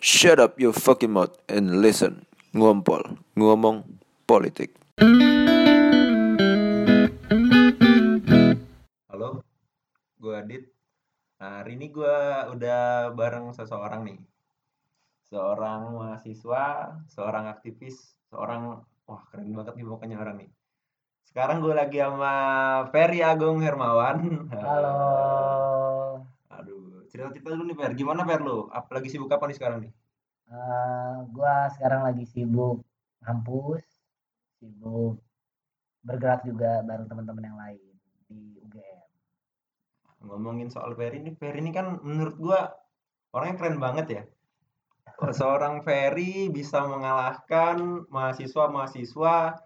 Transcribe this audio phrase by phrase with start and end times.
[0.00, 2.24] Shut up your fucking mouth and listen.
[2.56, 3.84] Ngompol, ngomong
[4.24, 4.72] politik.
[9.12, 9.44] Halo,
[10.16, 10.72] gue Adit.
[11.36, 12.16] Nah, hari ini gue
[12.48, 14.16] udah bareng seseorang nih.
[15.28, 18.80] Seorang mahasiswa, seorang aktivis, seorang...
[19.04, 20.50] Wah, keren banget nih pokoknya orang nih.
[21.28, 22.32] Sekarang gue lagi sama
[22.88, 24.48] Ferry Agung Hermawan.
[24.48, 25.49] Halo.
[27.20, 27.92] Cerita-cerita dulu nih Fer.
[27.92, 28.72] Gimana Fer lu?
[28.72, 29.92] Apa lagi sibuk apa nih sekarang nih?
[30.48, 32.80] Eh, gua sekarang lagi sibuk
[33.20, 33.84] kampus,
[34.56, 35.20] sibuk
[36.00, 37.92] bergerak juga bareng teman-teman yang lain
[38.24, 39.08] di UGM.
[40.24, 42.72] Ngomongin soal Ferry ini, Ferry ini kan menurut gua
[43.36, 44.22] orangnya keren banget ya.
[45.44, 49.60] Seorang Ferry bisa mengalahkan mahasiswa-mahasiswa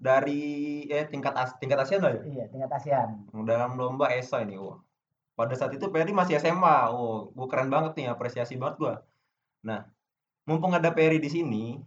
[0.00, 0.42] dari
[0.88, 2.22] eh tingkat as tingkat ASEAN lah ya?
[2.24, 3.28] Iya, tingkat ASEAN.
[3.44, 4.80] Dalam lomba ESA ini, wah.
[5.34, 6.76] Pada saat itu Ferry masih SMA.
[6.94, 8.94] Oh, gua keren banget nih, apresiasi banget gua.
[9.66, 9.84] Nah,
[10.46, 11.80] mumpung ada Ferry di sini,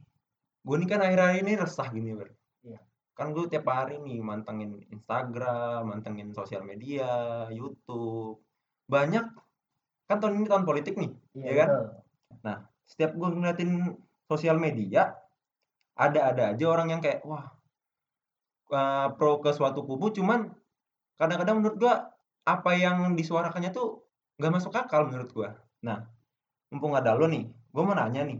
[0.66, 2.30] gue nih kan akhir-akhir ini resah gini, Fer.
[2.66, 2.80] Iya.
[3.13, 8.41] Kan gue tiap hari nih mantengin Instagram, mantengin sosial media, YouTube.
[8.90, 9.26] Banyak
[10.10, 11.70] kan tahun ini tahun politik nih, Iya, ya kan?
[11.70, 12.58] betul.
[12.88, 13.71] Setiap gue ngeliatin
[14.26, 15.14] sosial media,
[15.99, 17.52] ada-ada aja orang yang kayak wah
[18.71, 20.52] eh, pro ke suatu kubu, cuman
[21.20, 21.93] kadang-kadang menurut gua
[22.48, 24.07] apa yang disuarakannya tuh
[24.40, 25.51] nggak masuk akal menurut gua.
[25.84, 26.07] Nah,
[26.71, 27.43] mumpung ada lo nih,
[27.76, 28.40] gua mau nanya nih,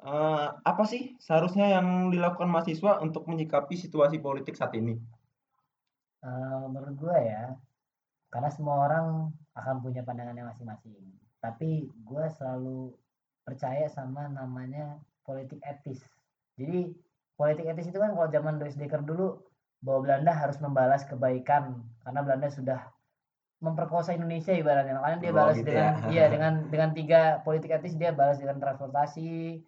[0.00, 4.96] eh, apa sih seharusnya yang dilakukan mahasiswa untuk menyikapi situasi politik saat ini?
[6.24, 7.44] Eh, menurut gua ya,
[8.32, 9.06] karena semua orang
[9.52, 10.96] akan punya pandangannya masing-masing.
[11.44, 12.96] Tapi gua selalu
[13.44, 16.00] percaya sama namanya politik etis.
[16.56, 16.96] Jadi
[17.36, 19.36] politik etis itu kan kalau zaman Louis Dekker dulu
[19.84, 22.93] bahwa Belanda harus membalas kebaikan karena Belanda sudah
[23.64, 25.00] memperkosa Indonesia ibaratnya.
[25.00, 26.08] Makanya dia Oh, balas gitu dengan ya.
[26.12, 29.64] iya dengan dengan tiga politik etis dia balas dengan transportasi,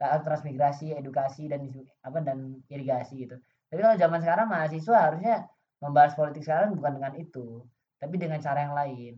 [0.00, 1.68] ta- transmigrasi, edukasi dan
[2.00, 3.36] apa dan irigasi gitu.
[3.68, 5.36] Tapi kalau zaman sekarang mahasiswa harusnya
[5.84, 7.68] membahas politik sekarang bukan dengan itu,
[8.00, 9.14] tapi dengan cara yang lain.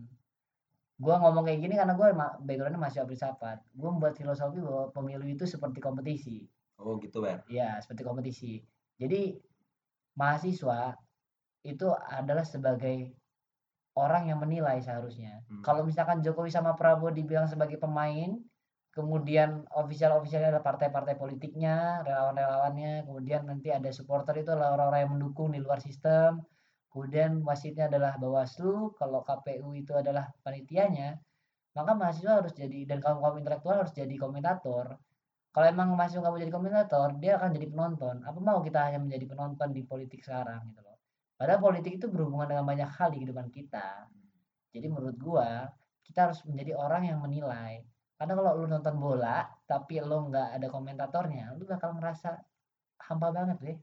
[0.97, 2.09] Gua ngomong kayak gini karena gue
[2.41, 3.61] backgroundnya masih filsafat.
[3.77, 6.49] Gue membuat filosofi bahwa pemilu itu seperti kompetisi.
[6.81, 7.45] Oh, gitu, Ber.
[7.45, 8.65] Ya, seperti kompetisi.
[8.97, 9.37] Jadi
[10.17, 10.97] mahasiswa
[11.61, 13.13] itu adalah sebagai
[13.97, 15.41] orang yang menilai seharusnya.
[15.49, 15.65] Hmm.
[15.65, 18.37] Kalau misalkan Jokowi sama Prabowo dibilang sebagai pemain,
[18.93, 25.53] kemudian official-officialnya adalah partai-partai politiknya, relawan-relawannya, kemudian nanti ada supporter itu adalah orang-orang yang mendukung
[25.53, 26.41] di luar sistem,
[26.93, 31.17] kemudian wasitnya adalah Bawaslu, kalau KPU itu adalah panitianya,
[31.77, 34.97] maka mahasiswa harus jadi dan kaum kaum intelektual harus jadi komentator.
[35.53, 38.15] Kalau emang mahasiswa nggak mau jadi komentator, dia akan jadi penonton.
[38.25, 40.86] Apa mau kita hanya menjadi penonton di politik sekarang gitu.
[41.37, 44.09] Padahal politik itu berhubungan dengan banyak hal di kehidupan kita.
[44.73, 45.69] Jadi menurut gua,
[46.01, 47.85] kita harus menjadi orang yang menilai.
[48.17, 52.41] Karena kalau lu nonton bola, tapi lu nggak ada komentatornya, lu bakal ngerasa
[53.05, 53.77] hampa banget deh.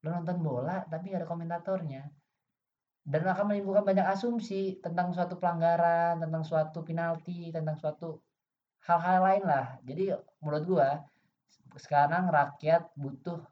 [0.00, 2.02] Lu nonton bola, tapi nggak ada komentatornya.
[3.04, 8.16] Dan akan menimbulkan banyak asumsi tentang suatu pelanggaran, tentang suatu penalti, tentang suatu
[8.88, 9.76] hal-hal lain lah.
[9.84, 10.88] Jadi menurut gua,
[11.76, 13.44] sekarang rakyat butuh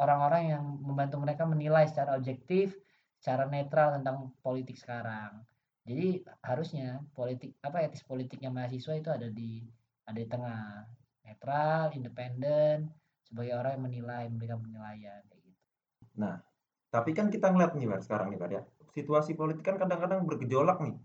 [0.00, 2.76] orang-orang yang membantu mereka menilai secara objektif,
[3.20, 5.44] secara netral tentang politik sekarang.
[5.86, 9.62] Jadi harusnya politik apa etis politiknya mahasiswa itu ada di
[10.06, 10.86] ada di tengah,
[11.26, 12.90] netral, independen,
[13.26, 15.62] sebagai orang yang menilai, memberikan penilaian kayak gitu.
[16.90, 18.62] Tapi kan kita ngeliat nih, Ber, sekarang nih, Ber, ya.
[18.94, 20.96] Situasi politik kan kadang-kadang bergejolak nih.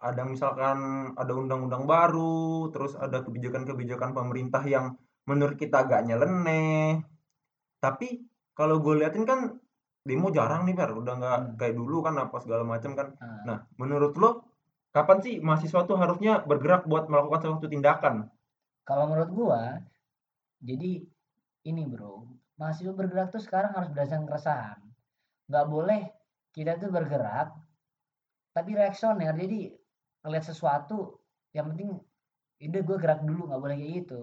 [0.00, 7.04] Ada misalkan ada undang-undang baru, terus ada kebijakan-kebijakan pemerintah yang menurut kita agak nyeleneh.
[7.80, 8.08] Tapi
[8.52, 9.56] kalau gue liatin kan
[10.04, 10.90] demo jarang nih, Ber.
[10.94, 11.52] Udah nggak Hmm.
[11.56, 13.08] kayak dulu kan apa segala macam kan.
[13.18, 14.30] Nah, Nah, menurut lo
[14.92, 18.28] kapan sih mahasiswa tuh harusnya bergerak buat melakukan suatu tindakan?
[18.82, 19.62] kalau menurut gua,
[20.58, 21.06] jadi
[21.62, 22.26] ini bro,
[22.58, 24.78] mahasiswa bergerak tuh sekarang harus berdasarkan keresahan.
[25.46, 26.02] Nggak boleh
[26.50, 27.54] kita tuh bergerak,
[28.50, 29.30] tapi reaksioner.
[29.32, 29.70] Jadi
[30.20, 31.22] ngeliat sesuatu,
[31.54, 32.02] yang penting
[32.60, 34.20] udah gue gerak dulu, nggak boleh kayak gitu.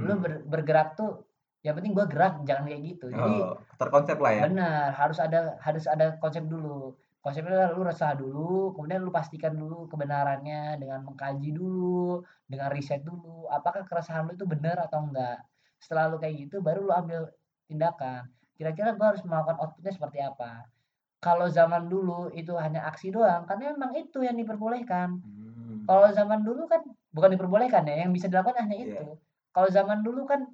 [0.00, 0.22] Lu Hmm.
[0.24, 1.22] ber- bergerak tuh,
[1.66, 3.10] yang penting gua gerak, jangan kayak gitu.
[3.10, 4.42] Jadi Oh, terkonsep lah ya.
[4.46, 6.94] benar harus ada harus ada konsep dulu.
[7.18, 13.02] Konsepnya adalah lu resah dulu, kemudian lu pastikan dulu kebenarannya dengan mengkaji dulu, dengan riset
[13.02, 15.42] dulu, apakah keresahan lu itu benar atau enggak.
[15.82, 17.26] Setelah lu kayak gitu, baru lu ambil
[17.66, 18.30] tindakan.
[18.54, 20.70] Kira-kira gua harus melakukan outputnya seperti apa.
[21.18, 25.18] Kalau zaman dulu itu hanya aksi doang, karena memang itu yang diperbolehkan.
[25.18, 25.82] Hmm.
[25.82, 28.86] Kalau zaman dulu kan bukan diperbolehkan ya, yang bisa dilakukan hanya Iya.
[29.02, 29.06] itu.
[29.50, 30.46] Kalau zaman dulu kan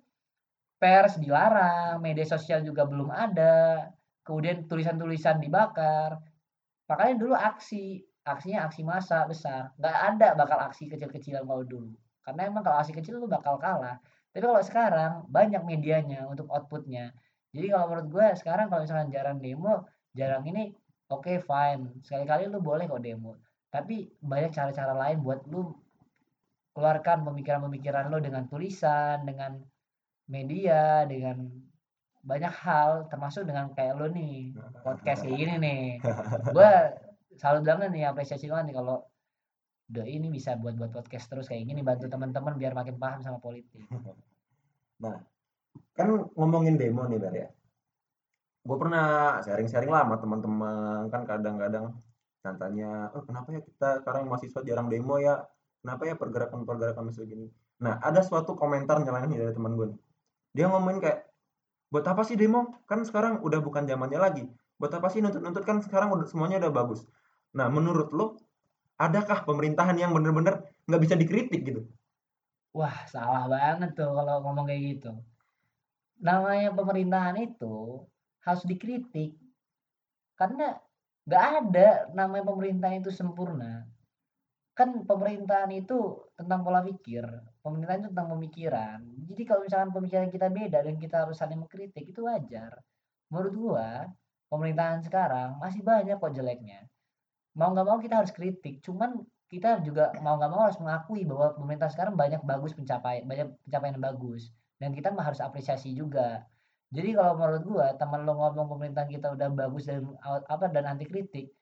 [0.83, 3.87] pers dilarang, media sosial juga belum ada,
[4.27, 6.19] kemudian tulisan-tulisan dibakar.
[6.91, 9.71] Makanya dulu aksi, aksinya aksi massa besar.
[9.79, 11.95] Nggak ada bakal aksi kecil-kecilan kalau dulu.
[12.27, 13.99] karena emang kalau masih kecil lu bakal kalah
[14.33, 17.11] tapi kalau sekarang banyak medianya untuk outputnya
[17.53, 19.85] jadi kalau menurut gue sekarang kalau misalkan jarang demo
[20.15, 20.73] jarang ini
[21.11, 23.37] oke okay, fine sekali-kali lu boleh kok demo
[23.75, 25.75] tapi banyak cara-cara lain buat lu
[26.73, 29.61] keluarkan pemikiran-pemikiran lo dengan tulisan dengan
[30.33, 31.53] media dengan
[32.25, 35.83] banyak hal termasuk dengan kayak lo nih podcast kayak gini nih.
[36.57, 36.71] Gue
[37.37, 38.97] selalu bilang nih apresiasi banget nih kalau
[39.93, 43.39] udah ini bisa buat buat podcast terus kayak gini bantu teman-teman biar makin paham sama
[43.39, 43.85] politik.
[45.03, 45.19] Nah
[45.99, 46.07] kan
[46.39, 47.51] ngomongin demo nih Bar ya.
[48.63, 51.91] Gue pernah sharing-sharing lah sama teman-teman kan kadang-kadang
[52.43, 55.43] tanya oh kenapa ya kita sekarang mahasiswa jarang demo ya?
[55.83, 57.47] Kenapa ya pergerakan-pergerakan masih gini
[57.83, 59.91] nah ada suatu komentar nyalain nih dari teman gue
[60.53, 61.29] dia ngomongin kayak
[61.93, 62.81] buat apa sih demo?
[62.89, 64.45] Kan sekarang udah bukan zamannya lagi.
[64.81, 65.65] Buat apa sih nuntut-nuntut?
[65.65, 67.05] Kan sekarang semuanya udah bagus.
[67.53, 68.41] Nah menurut lo
[68.97, 71.85] adakah pemerintahan yang bener-bener nggak bisa dikritik gitu?
[72.73, 75.13] Wah salah banget tuh kalau ngomong kayak gitu.
[76.23, 78.05] Namanya pemerintahan itu
[78.43, 79.37] harus dikritik
[80.37, 80.81] karena
[81.23, 83.87] nggak ada namanya pemerintahan itu sempurna
[84.73, 87.25] kan pemerintahan itu tentang pola pikir
[87.63, 88.99] pemerintahan itu tentang pemikiran.
[89.31, 92.83] Jadi kalau misalkan pemikiran kita beda dan kita harus saling mengkritik itu wajar.
[93.31, 93.89] Menurut gua
[94.51, 96.89] pemerintahan sekarang masih banyak kok jeleknya.
[97.57, 99.23] Mau nggak mau kita harus kritik cuman
[99.53, 103.95] kita juga mau nggak mau harus mengakui bahwa pemerintah sekarang banyak bagus pencapaian banyak pencapaian
[103.97, 104.43] yang bagus.
[104.83, 106.43] Dan kita harus apresiasi juga.
[106.93, 111.07] Jadi kalau menurut gua teman lo ngomong pemerintahan kita udah bagus dan apa dan anti
[111.07, 111.55] kritik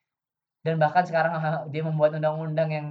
[0.61, 1.41] dan bahkan sekarang
[1.73, 2.87] dia membuat undang-undang yang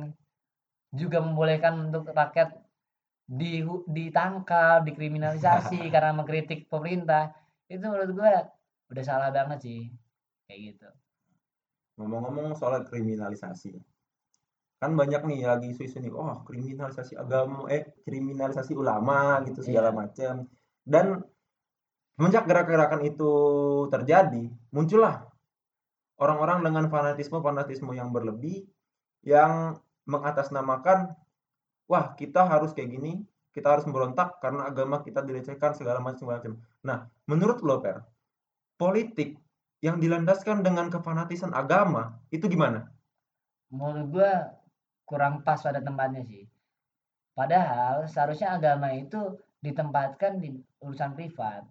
[0.90, 2.58] juga membolehkan untuk rakyat
[3.30, 7.30] di ditangkap, dikriminalisasi karena mengkritik pemerintah.
[7.70, 8.50] Itu menurut gua
[8.90, 9.80] udah salah banget sih.
[10.50, 10.90] Kayak gitu.
[12.02, 13.78] Ngomong-ngomong soal kriminalisasi.
[14.80, 19.98] Kan banyak nih lagi isu-isu nih, oh kriminalisasi agama, eh kriminalisasi ulama gitu segala yeah.
[20.00, 20.34] macam.
[20.88, 21.22] Dan
[22.20, 23.32] Semenjak gerak-gerakan itu
[23.88, 25.29] terjadi, muncullah
[26.20, 28.68] orang-orang dengan fanatisme-fanatisme yang berlebih
[29.24, 31.16] yang mengatasnamakan
[31.90, 33.24] wah kita harus kayak gini,
[33.56, 36.60] kita harus memberontak karena agama kita dilecehkan segala macam-macam.
[36.86, 38.04] Nah, menurut lo Per,
[38.78, 39.40] politik
[39.80, 42.92] yang dilandaskan dengan kefanatisan agama itu gimana?
[43.72, 44.32] Menurut gua
[45.08, 46.46] kurang pas pada tempatnya sih.
[47.34, 51.64] Padahal seharusnya agama itu ditempatkan di urusan privat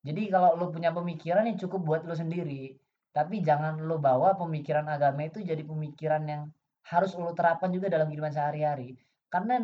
[0.00, 2.79] jadi kalau lu punya pemikiran yang cukup buat lu sendiri,
[3.10, 6.42] tapi jangan lu bawa pemikiran agama itu jadi pemikiran yang
[6.86, 8.96] harus lu terapkan juga dalam kehidupan sehari-hari.
[9.32, 9.54] Karena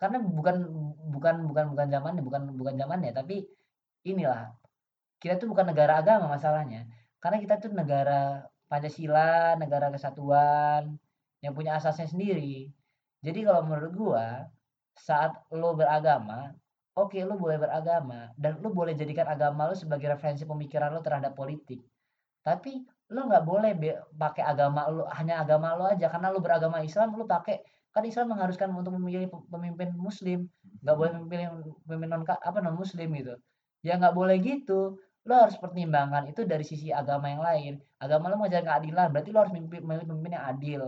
[0.00, 0.56] karena bukan
[1.14, 3.44] bukan bukan bukan zamannya, bukan bukan zamannya, tapi
[4.04, 4.52] inilah
[5.22, 6.88] kita tuh bukan negara agama masalahnya.
[7.22, 10.98] Karena kita tuh negara Pancasila, negara kesatuan
[11.44, 12.68] yang punya asasnya sendiri.
[13.24, 14.26] Jadi kalau menurut gua
[14.96, 16.56] saat lo beragama
[16.96, 21.36] Oke, lu boleh beragama dan lu boleh jadikan agama lu sebagai referensi pemikiran lu terhadap
[21.36, 21.84] politik.
[22.46, 23.74] Tapi lu nggak boleh
[24.14, 27.62] pakai agama lu hanya agama lu aja karena lu beragama Islam lu pakai
[27.94, 30.52] kan Islam mengharuskan untuk memilih pemimpin muslim,
[30.84, 31.46] nggak boleh memilih
[31.88, 33.34] pemimpin non apa non muslim gitu.
[33.80, 35.00] Ya nggak boleh gitu.
[35.26, 37.72] Lu harus pertimbangkan itu dari sisi agama yang lain.
[37.98, 40.82] Agama lu ngajarin keadilan, berarti lu harus memilih pemimpin yang adil.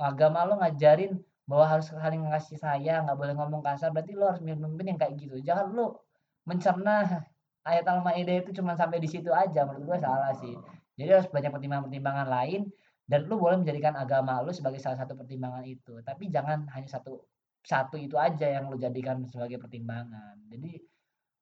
[0.00, 4.42] Agama lu ngajarin bahwa harus saling ngasih sayang nggak boleh ngomong kasar berarti lo harus
[4.42, 6.02] memimpin yang kayak gitu jangan lo
[6.42, 7.22] mencerna
[7.62, 10.58] ayat al-maidah itu cuma sampai di situ aja menurut gue salah sih
[10.96, 12.72] jadi harus banyak pertimbangan-pertimbangan lain
[13.06, 16.00] dan lo boleh menjadikan agama lo sebagai salah satu pertimbangan itu.
[16.02, 17.22] Tapi jangan hanya satu
[17.62, 20.40] satu itu aja yang lo jadikan sebagai pertimbangan.
[20.48, 20.80] Jadi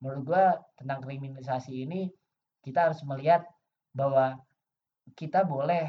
[0.03, 0.45] menurut gue
[0.77, 2.11] tentang kriminalisasi ini
[2.61, 3.47] kita harus melihat
[3.95, 4.37] bahwa
[5.15, 5.87] kita boleh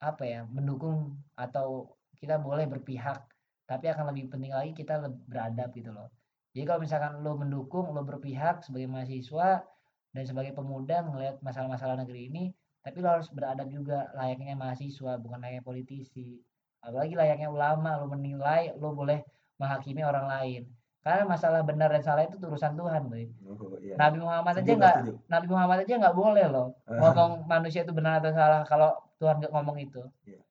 [0.00, 3.20] apa ya mendukung atau kita boleh berpihak
[3.68, 6.08] tapi akan lebih penting lagi kita beradab gitu loh.
[6.56, 9.62] Jadi kalau misalkan lo mendukung lo berpihak sebagai mahasiswa
[10.10, 12.44] dan sebagai pemuda melihat masalah-masalah negeri ini
[12.80, 16.40] tapi lo harus beradab juga layaknya mahasiswa bukan layaknya politisi
[16.80, 19.20] apalagi layaknya ulama lo menilai lo boleh
[19.60, 20.62] menghakimi orang lain
[21.00, 23.24] karena masalah benar dan salah itu urusan Tuhan boy.
[23.48, 23.96] Oh, iya.
[23.96, 24.96] Nabi Muhammad aja nggak
[25.32, 29.48] Nabi Muhammad aja nggak boleh loh ngomong manusia itu benar atau salah kalau Tuhan nggak
[29.48, 30.04] ngomong itu.
[30.28, 30.44] Iya.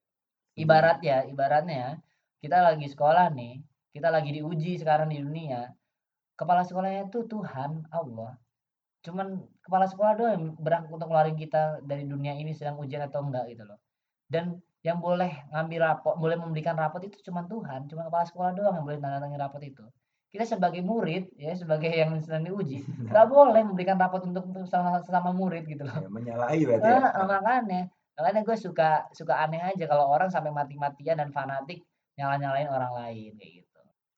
[0.57, 2.01] Ibarat ya, ibaratnya
[2.41, 3.61] kita lagi sekolah nih,
[3.93, 5.69] kita lagi diuji sekarang di dunia.
[6.33, 8.33] Kepala sekolahnya itu Tuhan, Allah.
[9.05, 13.23] Cuman kepala sekolah doang yang berhak untuk ngeluarin kita dari dunia ini sedang ujian atau
[13.23, 13.79] enggak gitu loh.
[14.27, 18.75] Dan yang boleh ngambil rapot, boleh memberikan rapot itu cuma Tuhan, cuma kepala sekolah doang
[18.79, 19.83] yang boleh tanda tangan rapot itu.
[20.29, 25.31] Kita sebagai murid ya, sebagai yang sedang diuji, nggak boleh memberikan rapot untuk sama sama
[25.35, 25.95] murid gitu loh.
[25.99, 26.85] Ya, menyalahi berarti.
[26.87, 26.99] Ya?
[27.01, 27.81] Nah, makanya
[28.19, 31.87] makanya gue suka suka aneh aja kalau orang sampai mati-matian dan fanatik
[32.19, 33.58] nyala-nyalain orang lain kayak gitu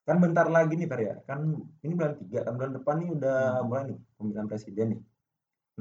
[0.07, 1.13] kan bentar lagi nih Fer ya.
[1.29, 1.39] Kan
[1.85, 3.65] ini bulan tiga kan bulan depan nih udah Hmm.
[3.67, 5.01] mulai nih pemilihan presiden nih.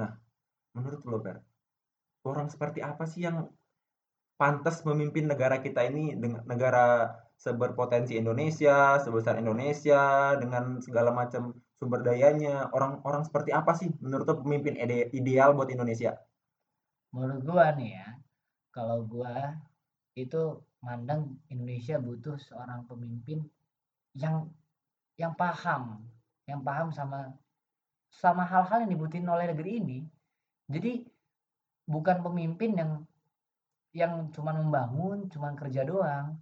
[0.01, 0.11] Nah
[0.77, 1.37] menurut lo Fer
[2.31, 3.37] orang seperti apa sih yang
[4.41, 6.85] pantas memimpin negara kita ini dengan negara
[7.45, 10.01] seberpotensi Indonesia sebesar Indonesia
[10.43, 11.43] dengan segala macam
[11.79, 12.69] sumber dayanya?
[12.77, 16.11] Orang-orang seperti apa sih menurut lo pemimpin ide- ideal buat Indonesia?
[17.15, 18.09] Menurut gua nih ya
[18.77, 19.35] kalau gua
[20.25, 20.43] itu
[20.87, 21.23] mandang
[21.53, 23.39] Indonesia butuh seorang pemimpin
[24.15, 24.51] yang
[25.15, 26.03] yang paham
[26.51, 27.31] yang paham sama
[28.11, 29.99] sama hal-hal yang dibutuhin oleh negeri ini.
[30.67, 31.07] Jadi
[31.87, 32.93] bukan pemimpin yang
[33.95, 36.39] yang cuman membangun cuman kerja doang.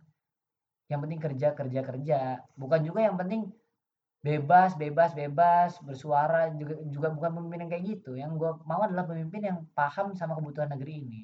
[0.89, 2.21] Yang penting kerja kerja kerja.
[2.57, 3.53] Bukan juga yang penting
[4.25, 8.17] bebas bebas bebas bersuara juga juga bukan pemimpin yang kayak gitu.
[8.17, 11.23] Yang gue mau adalah pemimpin yang paham sama kebutuhan negeri ini.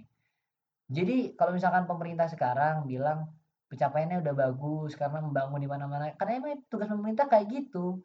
[0.93, 3.33] Jadi kalau misalkan pemerintah sekarang bilang
[3.75, 6.15] pencapaiannya udah bagus karena membangun di mana-mana.
[6.15, 7.99] Karena emang tugas pemerintah kayak gitu.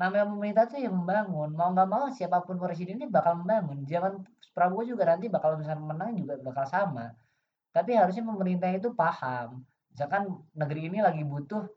[0.00, 1.52] Namanya pemerintah tuh yang membangun.
[1.52, 3.84] Mau nggak mau siapa pun presidennya bakal membangun.
[3.84, 7.12] Zaman Prabowo juga nanti bakal misalnya menang juga bakal sama.
[7.70, 9.62] Tapi harusnya pemerintah itu paham.
[9.92, 11.68] Misalkan negeri ini lagi butuh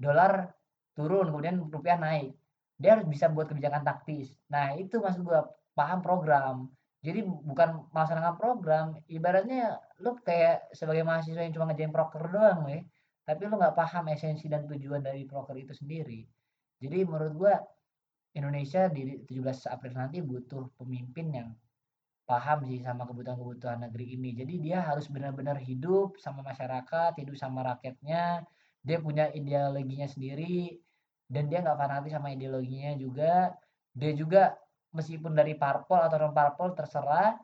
[0.00, 0.54] dolar
[0.96, 2.32] turun kemudian rupiah naik.
[2.80, 4.32] Dia harus bisa buat kebijakan taktis.
[4.48, 5.44] Nah itu maksud gua.
[5.76, 6.72] Paham program
[7.04, 12.82] jadi bukan melaksanakan program ibaratnya lu kayak sebagai mahasiswa yang cuma ngerjain proker doang weh
[13.26, 16.24] tapi lu nggak paham esensi dan tujuan dari proker itu sendiri
[16.80, 17.54] jadi menurut gua
[18.36, 21.48] Indonesia di 17 April nanti butuh pemimpin yang
[22.28, 24.34] paham sih sama kebutuhan-kebutuhan negeri ini.
[24.36, 28.44] Jadi dia harus benar-benar hidup sama masyarakat, hidup sama rakyatnya.
[28.84, 30.76] Dia punya ideologinya sendiri
[31.30, 33.54] dan dia nggak fanatik sama ideologinya juga.
[33.96, 34.52] Dia juga
[34.94, 37.34] meskipun dari parpol atau non parpol terserah,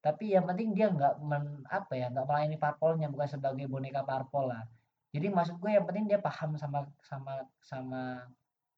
[0.00, 4.48] tapi yang penting dia nggak men, apa ya nggak melayani parpolnya bukan sebagai boneka parpol
[4.48, 4.64] lah.
[5.12, 8.24] Jadi maksud gue yang penting dia paham sama sama sama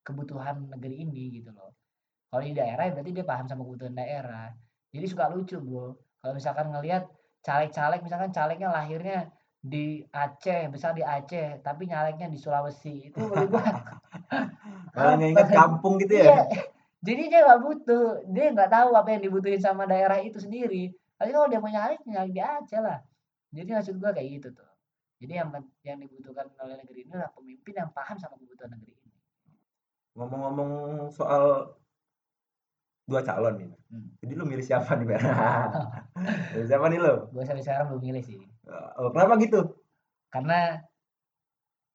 [0.03, 1.71] kebutuhan negeri ini gitu loh.
[2.33, 4.51] Kalau di daerah ya berarti dia paham sama kebutuhan daerah.
[4.91, 5.95] Jadi suka lucu bro.
[6.25, 7.05] Kalau misalkan ngelihat
[7.45, 9.29] caleg-caleg, misalkan calegnya lahirnya
[9.63, 13.11] di Aceh, besar di Aceh, tapi nyaleknya di Sulawesi.
[13.13, 14.01] Itu menurut malah
[14.97, 15.55] apa ingat ya?
[15.55, 16.47] kampung gitu Iya.
[17.03, 20.95] Jadi dia nggak butuh, dia nggak tahu apa yang dibutuhin sama daerah itu sendiri.
[21.19, 22.99] Tapi kalau dia mau nyalek, nyalek di Aceh lah.
[23.51, 24.71] Jadi maksud gua kayak gitu tuh.
[25.23, 25.49] Jadi yang
[25.83, 29.11] yang dibutuhkan oleh negeri ini adalah pemimpin yang paham sama kebutuhan negeri ini.
[30.13, 30.71] ngomong-ngomong
[31.09, 31.73] soal
[33.09, 34.09] dua calon nih Hmm.
[34.25, 35.05] jadi lu milih siapa nih
[36.57, 38.41] milih siapa nih lu Gue sampai sekarang belum milih sih.
[38.97, 39.61] Oh, kenapa gitu
[40.33, 40.81] karena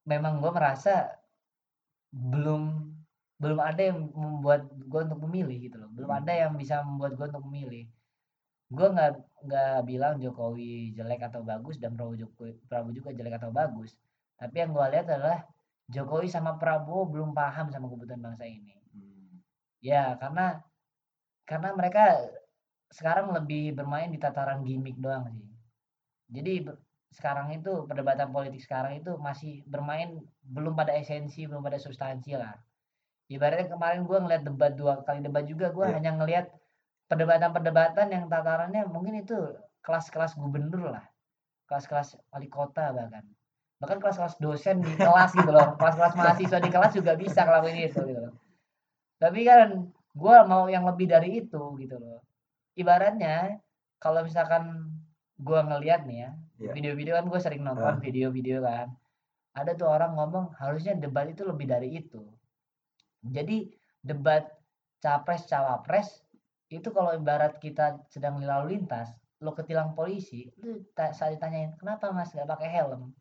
[0.05, 1.09] memang gue merasa
[2.13, 2.93] belum
[3.37, 5.89] belum ada yang membuat gue untuk memilih gitu loh.
[5.93, 6.19] Belum Hmm.
[6.25, 7.85] ada yang bisa membuat gue untuk memilih.
[8.67, 9.11] Gue nggak
[9.47, 13.93] nggak bilang Jokowi jelek atau bagus dan Prabowo Jokowi Prabowo juga jelek atau bagus.
[14.41, 15.39] Tapi yang gue lihat adalah
[15.87, 18.73] Jokowi sama Prabowo belum paham sama kebutuhan bangsa ini.
[18.93, 19.39] Hmm.
[19.77, 20.57] ya karena
[21.45, 22.17] karena mereka
[22.89, 25.45] sekarang lebih bermain di tataran gimmick doang sih.
[26.33, 26.65] Jadi
[27.13, 32.51] sekarang itu perdebatan politik sekarang itu masih bermain belum pada esensi belum pada substansi lah
[33.27, 35.93] ibaratnya kemarin gue ngeliat debat dua kali debat juga gue Iya.
[35.99, 36.45] hanya ngelihat
[37.07, 39.35] perdebatan-perdebatan yang tatarannya mungkin itu
[39.81, 41.05] kelas-kelas gubernur lah.
[41.67, 43.23] Kelas-kelas wali kota bahkan.
[43.79, 45.75] Bahkan kelas-kelas dosen di kelas gitu loh.
[45.79, 48.33] Kelas-kelas mahasiswa di kelas juga bisa ngelakuin itu gitu loh.
[49.19, 52.19] Tapi kan gue mau yang lebih dari itu gitu loh.
[52.75, 53.59] Ibaratnya
[53.97, 54.91] kalau misalkan
[55.37, 56.71] gue ngelihat nih ya Iya.
[56.73, 58.01] video-video kan gue sering nonton Ah.
[58.01, 58.91] video-video kan.
[59.53, 62.21] Ada tuh orang ngomong harusnya debat itu lebih dari itu
[63.25, 63.67] jadi
[64.05, 64.47] debat
[65.01, 66.21] capres cawapres
[66.67, 72.09] itu kalau ibarat kita sedang lalu lintas lo ketilang polisi lu ta- saat ditanyain kenapa
[72.09, 73.13] mas gak pakai helm?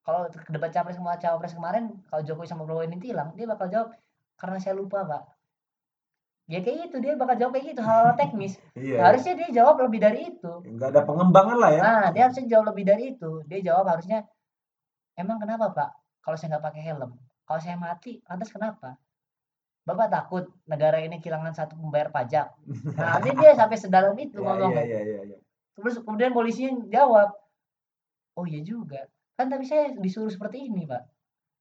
[0.00, 3.88] Kalau debat capres sama cawapres kemarin kalau Jokowi sama Prabowo ini tilang dia bakal jawab
[4.40, 5.22] karena saya lupa pak.
[6.50, 8.56] Ya kayak gitu dia bakal jawab kayak gitu hal, -hal teknis.
[8.74, 9.04] Iya.
[9.04, 10.52] Harusnya dia jawab lebih dari itu.
[10.64, 11.80] Nggak ada pengembangan lah ya.
[11.84, 13.30] Nah dia harusnya jawab lebih dari itu.
[13.46, 14.24] Dia jawab harusnya
[15.20, 15.90] emang kenapa pak?
[16.24, 17.12] Kalau saya nggak pakai helm.
[17.44, 18.96] Kalau saya mati lantas kenapa
[19.84, 22.52] bapak takut negara ini kehilangan satu pembayar pajak.
[22.98, 25.38] Nah harusnya dia sampai sedalam itu Iya, ngomongnya iya, iya, iya.
[25.74, 27.32] terus kemudian polisinya jawab
[28.36, 29.08] oh iya juga.
[29.34, 31.02] Kan tapi saya disuruh seperti ini pak.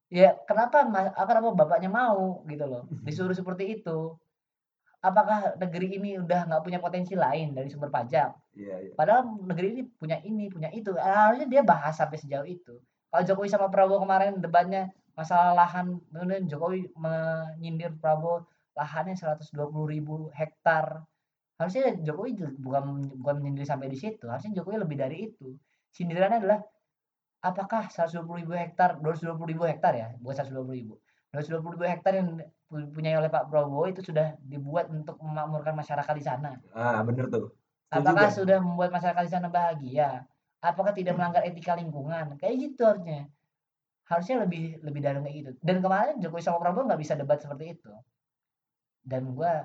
[0.09, 2.83] Ya kenapa mas kenapa bapaknya mau gitu loh.
[3.07, 4.17] Disuruh seperti itu.
[4.99, 8.35] Apakah negeri ini udah nggak punya potensi lain dari sumber pajak?
[8.51, 8.91] Iya, iya.
[8.99, 10.91] padahal negeri ini punya ini punya itu.
[10.99, 12.75] Harusnya dia bahas sampai sejauh itu.
[13.09, 18.47] Kalau Jokowi sama Prabowo kemarin debatnya masalah lahan kemudian Jokowi menyindir Prabowo
[18.79, 19.51] lahannya 120
[19.91, 21.03] ribu hektar
[21.59, 25.59] harusnya Jokowi bukan bukan menyindir sampai di situ harusnya Jokowi lebih dari itu
[25.91, 26.59] sindirannya adalah
[27.43, 30.95] apakah 120 ribu hektar 220 ribu hektar ya bukan 120 ribu
[31.35, 32.41] 222 hektar yang
[32.73, 36.57] dipunyai oleh Pak Prabowo itu sudah dibuat untuk memakmurkan masyarakat di sana.
[36.73, 37.53] Ah, bener tuh.
[37.89, 38.38] Setuju Apakah gua.
[38.38, 40.25] sudah membuat masyarakat di sana bahagia?
[40.57, 42.33] Apakah tidak melanggar etika lingkungan?
[42.41, 43.29] Kayak gitu harusnya.
[44.09, 45.51] Harusnya lebih lebih dalam kayak gitu.
[45.61, 47.93] Dan kemarin Jokowi sama Prabowo nggak bisa debat seperti itu.
[49.05, 49.63] Dan gua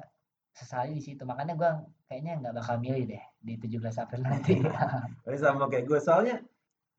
[0.52, 1.24] sesali di situ.
[1.24, 4.60] Makanya gua kayaknya nggak bakal milih deh di 17 April nanti.
[5.40, 5.98] Sama kayak gue.
[5.98, 6.44] Soalnya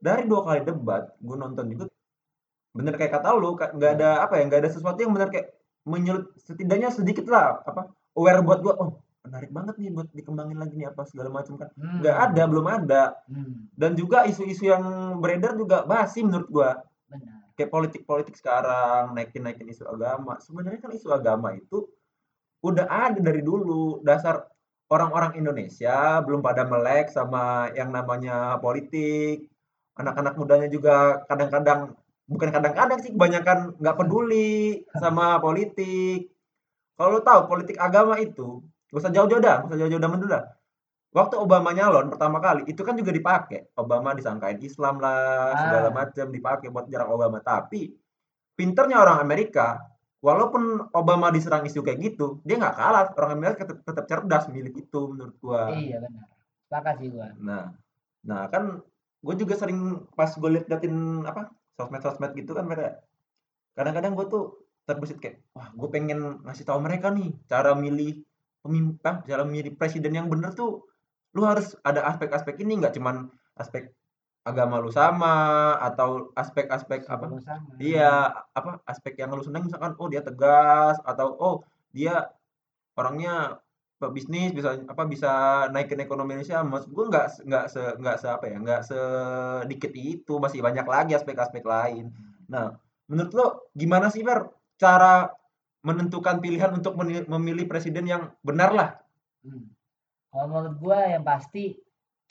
[0.01, 1.85] dari dua kali debat, gue nonton juga
[2.75, 5.55] bener kayak kata lu, nggak ada apa ya, nggak ada sesuatu yang bener kayak
[5.87, 7.87] menyulut setidaknya sedikit lah apa
[8.19, 8.73] aware buat gue.
[8.75, 11.69] Oh, menarik banget nih buat dikembangin lagi nih apa segala macam kan.
[11.79, 12.03] Hmm.
[12.03, 13.03] Nggak ada, belum ada.
[13.31, 14.83] Hmm, Dan juga isu-isu yang
[15.23, 16.69] beredar juga basi menurut gue.
[17.55, 20.35] Kayak politik-politik sekarang naikin-naikin isu agama.
[20.43, 21.87] Sebenarnya kan isu agama itu
[22.59, 24.03] udah ada dari dulu.
[24.03, 24.47] Dasar
[24.91, 29.47] orang-orang Indonesia belum pada melek sama yang namanya politik.
[29.95, 31.95] Anak-anak mudanya juga kadang-kadang
[32.27, 36.35] bukan kadang-kadang sih kebanyakan nggak peduli sama politik.
[36.95, 40.43] Kalau lu tahu politik agama itu, gak usah jauh-jauh dah, gak usah jauh-jauh dah.
[41.15, 43.71] Waktu Obama nyalon pertama kali, itu kan juga dipakai.
[43.79, 45.93] Obama disangkain Islam lah, segala Ah.
[45.95, 47.39] macam dipakai buat jarang Obama.
[47.39, 47.95] Tapi
[48.59, 49.79] pinternya orang Amerika,
[50.19, 53.05] walaupun Obama diserang isu kayak gitu, dia nggak kalah.
[53.15, 55.71] Orang Amerika tetap, tetap cerdas milih itu menurut gua.
[55.71, 56.27] Iya benar.
[56.67, 57.31] Sepakat sih gua.
[57.39, 57.71] Nah,
[58.27, 58.83] nah kan
[59.25, 63.01] gue juga sering pas gue liat liatin apa sosmed-sosmed gitu kan mereka
[63.73, 64.43] kadang-kadang gue tuh
[64.85, 68.21] terbesit kayak wah gue pengen ngasih tahu mereka nih cara milih
[68.61, 70.85] pemimpin cara milih presiden yang bener tuh
[71.35, 73.27] lu harus ada aspek-aspek ini nggak cuman
[73.59, 73.91] aspek
[74.45, 77.75] agama lu sama atau aspek-aspek apa sama.
[77.81, 81.55] Iya, apa aspek yang lu seneng misalkan oh dia tegas atau oh
[81.91, 82.29] dia
[82.93, 83.59] orangnya
[83.97, 85.31] pebisnis bisa apa bisa
[85.73, 86.61] naikin ekonomi Indonesia.
[86.61, 91.17] Maksud gue nggak nggak se nggak se apa ya nggak sedikit itu masih banyak lagi
[91.17, 92.13] aspek-aspek lain.
[92.45, 92.77] Nah,
[93.09, 94.45] menurut lo gimana sih Fer
[94.77, 95.33] cara
[95.81, 96.97] menentukan pilihan untuk
[97.29, 98.89] memilih presiden yang benar lah?
[99.41, 99.74] Hmm.
[100.35, 101.79] Kalau menurut gua yang pasti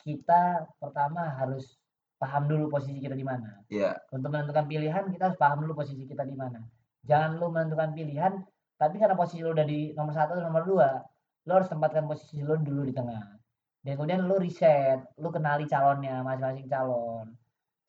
[0.05, 1.81] kita pertama harus
[2.21, 3.65] paham dulu posisi kita di mana.
[3.65, 6.61] Iya, Untuk menentukan pilihan kita harus paham dulu posisi kita di mana.
[7.01, 8.45] Jangan lu menentukan pilihan
[8.77, 10.89] tapi karena posisi lu udah di nomor satu atau nomor dua,
[11.49, 13.41] lu harus tempatkan posisi lu dulu di tengah.
[13.81, 17.33] Dan kemudian lu riset, lu kenali calonnya masing-masing calon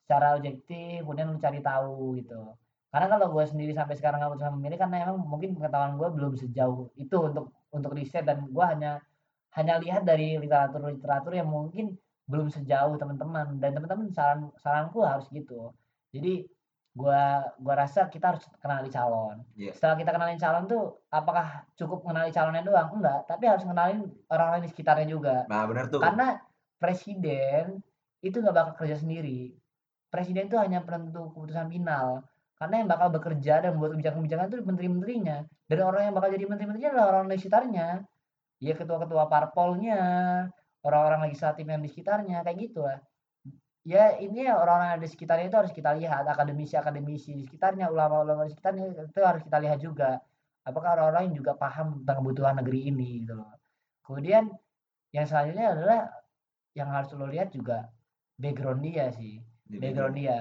[0.07, 2.55] secara objektif, kemudian lu cari tahu gitu.
[2.95, 6.33] Karena kalau gue sendiri sampai sekarang nggak bisa memilih karena emang mungkin pengetahuan gue belum
[6.39, 9.03] sejauh itu untuk untuk riset dan gue hanya
[9.57, 11.97] hanya lihat dari literatur-literatur yang mungkin
[12.29, 15.73] belum sejauh teman-teman dan teman-teman saran saranku harus gitu.
[16.13, 16.45] Jadi
[16.93, 19.41] gua gua rasa kita harus kenali calon.
[19.57, 19.73] Iya.
[19.73, 22.89] Setelah kita kenalin calon tuh apakah cukup mengenali calonnya doang?
[23.01, 25.49] Enggak, tapi harus kenalin orang-orang di sekitarnya juga.
[25.49, 26.03] nah benar tuh.
[26.05, 26.37] Karena
[26.77, 27.81] presiden
[28.21, 29.55] itu nggak bakal kerja sendiri.
[30.13, 32.27] Presiden itu hanya penentu keputusan final.
[32.57, 35.39] Karena yang bakal bekerja dan membuat kebijakan-kebijakan itu menteri-menterinya.
[35.69, 37.89] Dan orang yang bakal jadi menteri-menterinya adalah orang di sekitarnya.
[38.61, 40.01] Ya ketua-ketua parpolnya,
[40.81, 42.99] orang-orang legislatif yang di sekitarnya, kayak gitu lah.
[43.87, 48.49] Ya ini ya orang-orang yang di sekitarnya itu harus kita lihat, akademisi-akademisi di sekitarnya, ulama-ulama
[48.49, 50.19] di sekitarnya itu harus kita lihat juga.
[50.67, 53.55] Apakah orang-orang yang juga paham tentang kebutuhan negeri ini gitu loh.
[54.03, 54.51] Kemudian
[55.15, 56.01] yang selanjutnya adalah
[56.77, 57.89] yang harus lo lihat juga
[58.37, 60.39] background dia sih Jadi, background dia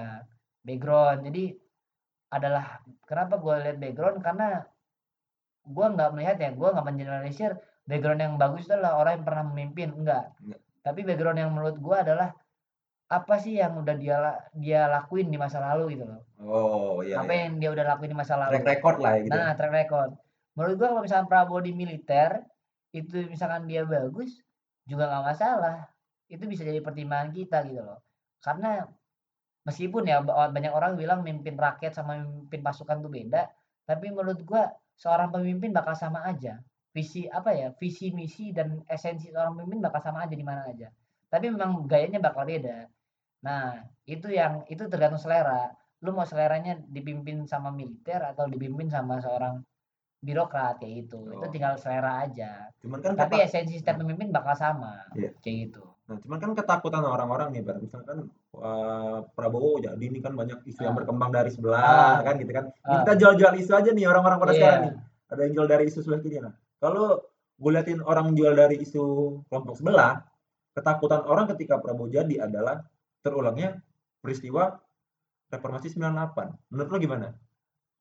[0.60, 1.44] background jadi
[2.28, 4.48] adalah kenapa gue lihat background karena
[5.66, 9.44] gue nggak melihat ya gue nggak mengeneralisir background yang bagus itu adalah orang yang pernah
[9.46, 10.60] memimpin enggak Enggak.
[10.82, 12.28] tapi background yang menurut gue adalah
[13.06, 14.18] apa sih yang udah dia
[14.52, 17.22] dia lakuin di masa lalu gitu loh Oh iya.
[17.22, 17.46] apa iya.
[17.46, 19.32] yang dia udah lakuin di masa lalu Track record lah ya gitu.
[19.32, 20.10] Nah, track record.
[20.52, 22.30] Menurut gua kalau misalkan Prabowo di militer
[22.90, 24.40] itu misalkan dia bagus
[24.84, 25.76] juga nggak masalah.
[26.26, 28.02] Itu bisa jadi pertimbangan kita gitu loh.
[28.42, 28.84] Karena
[29.64, 33.48] meskipun ya ba- banyak orang bilang mimpin rakyat sama mimpin pasukan tuh beda,
[33.86, 36.58] tapi menurut gua seorang pemimpin bakal sama aja.
[36.96, 37.68] Visi apa ya?
[37.76, 40.88] Visi misi dan esensi seorang pemimpin bakal sama aja di mana aja.
[41.28, 42.88] Tapi memang gayanya bakal beda.
[43.44, 43.76] Nah,
[44.08, 45.68] itu yang itu tergantung selera.
[46.00, 49.60] Lu mau seleranya dipimpin sama militer atau dipimpin sama seorang
[50.18, 51.20] birokrat kayak gitu.
[51.28, 51.52] Itu Oh.
[51.52, 52.72] tinggal selera aja.
[52.80, 55.04] Cuman kan Tapi kata- esensi setiap pemimpin bakal sama.
[55.12, 55.36] Iya.
[55.38, 55.84] Kayak gitu.
[56.06, 57.76] Nah, cuman kan ketakutan orang-orang nih, Bar.
[57.76, 60.98] Misalkan eh, Prabowo jadi ini kan banyak isu yang Ah.
[61.04, 61.84] berkembang dari sebelah
[62.16, 62.24] Ah.
[62.24, 62.72] kan gitu kan.
[62.72, 62.98] Ini Ah.
[63.04, 64.58] kita jual-jual isu aja nih orang-orang pada Iya.
[64.58, 64.94] sekarang nih.
[65.26, 66.54] Ada yang jual dari isu sebelah kiri nah.
[66.86, 67.18] Kalau
[67.58, 69.02] gue liatin orang jual dari isu
[69.50, 70.22] kelompok sebelah,
[70.70, 72.78] ketakutan orang ketika Prabowo jadi adalah
[73.26, 73.82] terulangnya
[74.22, 74.78] peristiwa
[75.50, 76.70] reformasi 98.
[76.70, 77.28] Menurut lo gimana?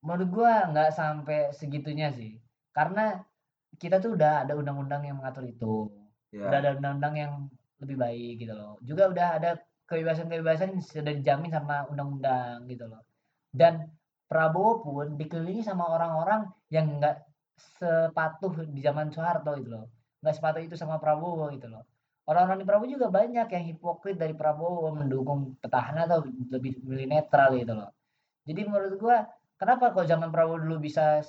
[0.05, 2.37] Menurut gua nggak sampai segitunya sih.
[2.77, 3.17] Karena
[3.81, 5.89] kita tuh udah ada undang-undang yang mengatur itu.
[6.29, 6.53] Ya.
[6.53, 7.33] Udah ada undang-undang yang
[7.81, 8.77] lebih baik gitu loh.
[8.85, 9.49] Juga udah ada
[9.89, 13.01] kebebasan-kebebasan yang sudah dijamin sama undang-undang gitu loh.
[13.49, 13.89] Dan
[14.29, 17.17] Prabowo pun dikelilingi sama orang-orang yang nggak
[17.55, 19.87] sepatuh di zaman Soeharto itu loh.
[20.21, 21.83] Nggak sepatuh itu sama Prabowo gitu loh.
[22.25, 27.53] Orang-orang di Prabowo juga banyak yang hipokrit dari Prabowo mendukung petahana atau lebih milih netral
[27.53, 27.93] gitu loh.
[28.45, 29.17] Jadi menurut gua
[29.61, 31.21] kenapa kok zaman Prabowo dulu bisa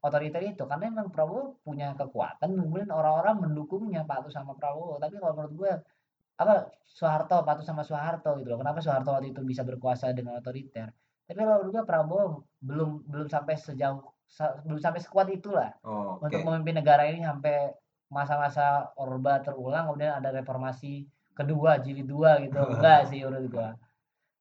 [0.00, 0.64] otoriter itu?
[0.64, 4.96] Karena emang Prabowo punya kekuatan kemudian orang-orang mendukungnya patuh sama Prabowo.
[4.96, 5.72] Tapi kalau menurut gua
[6.38, 8.58] apa Soeharto patuh sama Soeharto gitu loh.
[8.62, 10.88] Kenapa Soeharto waktu itu bisa berkuasa dengan otoriter?
[11.28, 12.24] Tapi kalau menurut gua Prabowo
[12.64, 14.00] belum belum sampai sejauh
[14.64, 16.46] belum sampai sekuat itulah Oh, untuk oke.
[16.46, 17.72] memimpin negara ini sampai
[18.08, 23.68] masa-masa Orba terulang kemudian ada reformasi kedua jilid dua gitu enggak sih menurut gua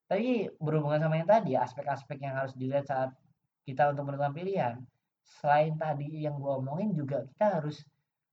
[0.07, 3.11] tapi berhubungan sama yang tadi aspek-aspek yang harus dilihat saat
[3.67, 4.75] kita untuk menentukan pilihan
[5.23, 7.83] selain tadi yang gua omongin juga kita harus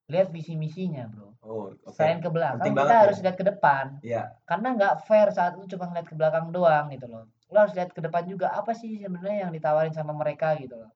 [0.06, 1.92] lihat visi misinya bro Oh, oke.
[1.92, 3.02] selain ke belakang Penting kita banget ya.
[3.04, 4.22] harus lihat ke depan Iya.
[4.46, 7.90] karena nggak fair saat lu cuma ngeliat ke belakang doang gitu loh lu harus lihat
[7.92, 10.88] ke depan juga apa sih sebenarnya yang ditawarin sama mereka gitu loh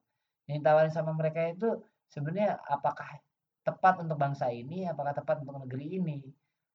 [0.49, 1.77] yang ditawarin sama mereka itu
[2.09, 3.21] sebenarnya apakah
[3.61, 6.19] tepat untuk bangsa ini apakah tepat untuk negeri ini?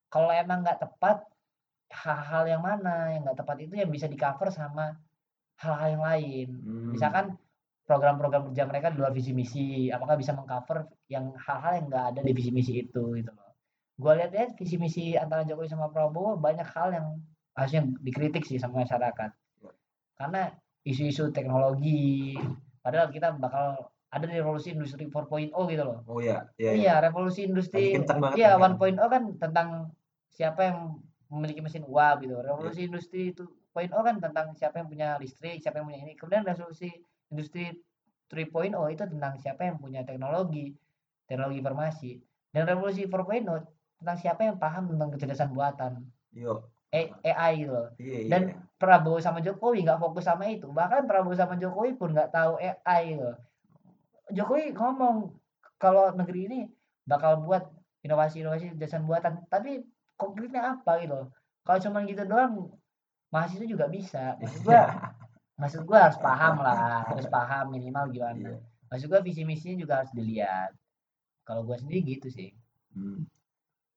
[0.07, 1.27] Kalau emang nggak tepat
[1.91, 4.95] hal-hal yang mana yang nggak tepat itu yang bisa di cover sama
[5.59, 6.49] hal-hal yang lain.
[6.63, 6.91] Hmm.
[6.95, 7.27] misalkan
[7.85, 12.21] program-program kerja mereka di luar visi misi apakah bisa mengcover yang hal-hal yang nggak ada
[12.25, 13.53] di visi misi itu gitu loh.
[13.95, 17.07] Gue lihat ya visi misi antara Jokowi sama Prabowo banyak hal yang
[17.55, 19.31] harusnya dikritik sih sama masyarakat.
[20.17, 20.51] Karena
[20.83, 22.35] isu-isu teknologi
[22.85, 26.71] padahal kita bakal ada revolusi industri 4.0 gitu loh Oh iya, iya.
[26.71, 26.73] iya.
[26.79, 28.77] iya revolusi industri iya kan.
[28.79, 29.69] 1.0 kan tentang
[30.29, 31.01] siapa yang
[31.33, 35.91] memiliki mesin uap gitu revolusi industri 2.0 kan tentang siapa yang punya listrik siapa yang
[35.91, 36.93] punya ini kemudian revolusi
[37.33, 37.75] industri
[38.31, 40.77] 3.0 itu tentang siapa yang punya teknologi
[41.27, 42.11] teknologi informasi
[42.55, 43.51] dan revolusi 4.0
[43.99, 45.93] tentang siapa yang paham tentang kecerdasan buatan
[46.35, 46.74] Yo.
[46.95, 48.31] AI gitu loh Iya, iya.
[48.31, 48.43] dan
[48.75, 53.01] Prabowo sama Jokowi nggak fokus sama itu bahkan Prabowo sama Jokowi pun nggak tahu AI
[53.13, 53.31] gitu.
[54.33, 55.35] Jokowi ngomong
[55.77, 56.61] kalau negeri ini
[57.05, 57.69] bakal buat
[58.01, 61.29] inovasi-inovasi kecerdasan buatan tapi konkretnya apa gitu loh.
[61.63, 62.71] kalau cuman gitu doang
[63.29, 64.81] mahasiswa juga bisa maksud gua
[65.61, 68.57] maksud gua harus paham lah harus paham minimal gimana Iya.
[68.89, 70.71] maksud gua visi misinya juga harus dilihat
[71.43, 72.53] kalau gua sendiri gitu sih
[72.95, 73.27] Hmm.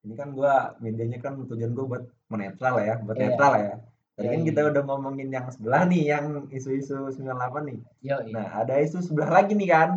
[0.06, 3.24] Ini kan gua medianya kan tujuan gua buat menetral ya, buat Iya.
[3.30, 3.74] netral ya.
[4.14, 4.48] Tadi Iya, kan iya.
[4.50, 7.78] kita udah ngomongin yang sebelah nih, yang isu-isu 98 nih.
[8.02, 9.90] yo Nah, ada isu sebelah lagi nih kan.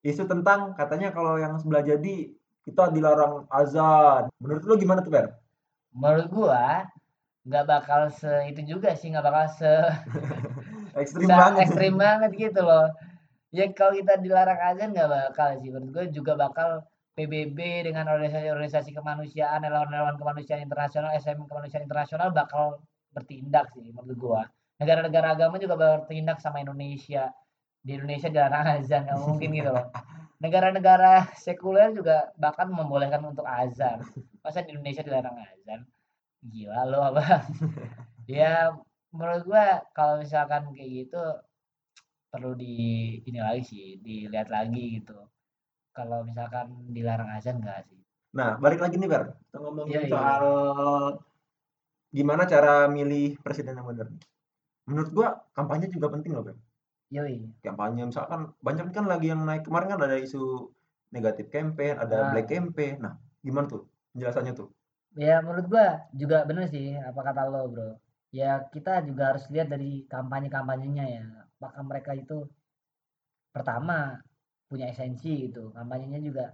[0.00, 2.30] Isu tentang katanya kalau yang sebelah jadi
[2.62, 4.30] kita dilarang azan.
[4.38, 5.26] Menurut lu gimana tuh, Ber?
[5.90, 6.84] menurut gua
[7.42, 9.72] nggak bakal se itu juga sih nggak bakal se
[11.00, 11.62] Ekstrim banget.
[11.64, 12.92] ekstrim banget gitu loh
[13.48, 16.84] ya kalau kita dilarang azan nggak bakal sih menurut gue juga bakal
[17.16, 22.84] PBB dengan organisasi-organisasi kemanusiaan relawan-relawan kemanusiaan internasional SM kemanusiaan internasional bakal
[23.16, 24.42] bertindak sih menurut gua.
[24.76, 27.32] Negara-negara agama juga bertindak sama Indonesia.
[27.80, 29.88] Di Indonesia dilarang azan nggak mungkin gitu loh.
[30.44, 34.04] Negara-negara sekuler juga bahkan membolehkan untuk azan.
[34.44, 35.88] Masa di Indonesia dilarang azan?
[36.44, 37.24] Gila lo apa?
[38.26, 38.74] Ya
[39.14, 41.22] menurut gua kalau misalkan kayak gitu
[42.26, 42.74] perlu di
[43.22, 45.14] ini lagi sih dilihat lagi gitu
[45.96, 47.96] kalau misalkan dilarang azan enggak sih
[48.36, 49.32] Nah, balik lagi nih, Ber.
[49.48, 50.12] Kita ngomongin Iya, iya.
[50.12, 50.44] soal
[52.12, 54.12] gimana cara milih presiden yang benar.
[54.84, 56.56] Menurut gua kampanye juga penting loh, Ber.
[57.08, 60.68] yoi Kampanye misalkan banyak kan lagi yang naik kemarin kan ada isu
[61.08, 62.30] negatif campaign, ada Ah.
[62.34, 63.00] black campaign.
[63.00, 64.68] Nah, gimana tuh penjelasannya tuh?
[65.16, 67.96] ya menurut gua juga bener sih apa kata lo bro
[68.28, 71.24] ya kita juga harus lihat dari kampanye-kampanyenya ya
[71.56, 72.44] apakah mereka itu
[73.48, 74.20] pertama
[74.66, 75.70] punya esensi gitu.
[75.74, 76.44] Kampanyenya juga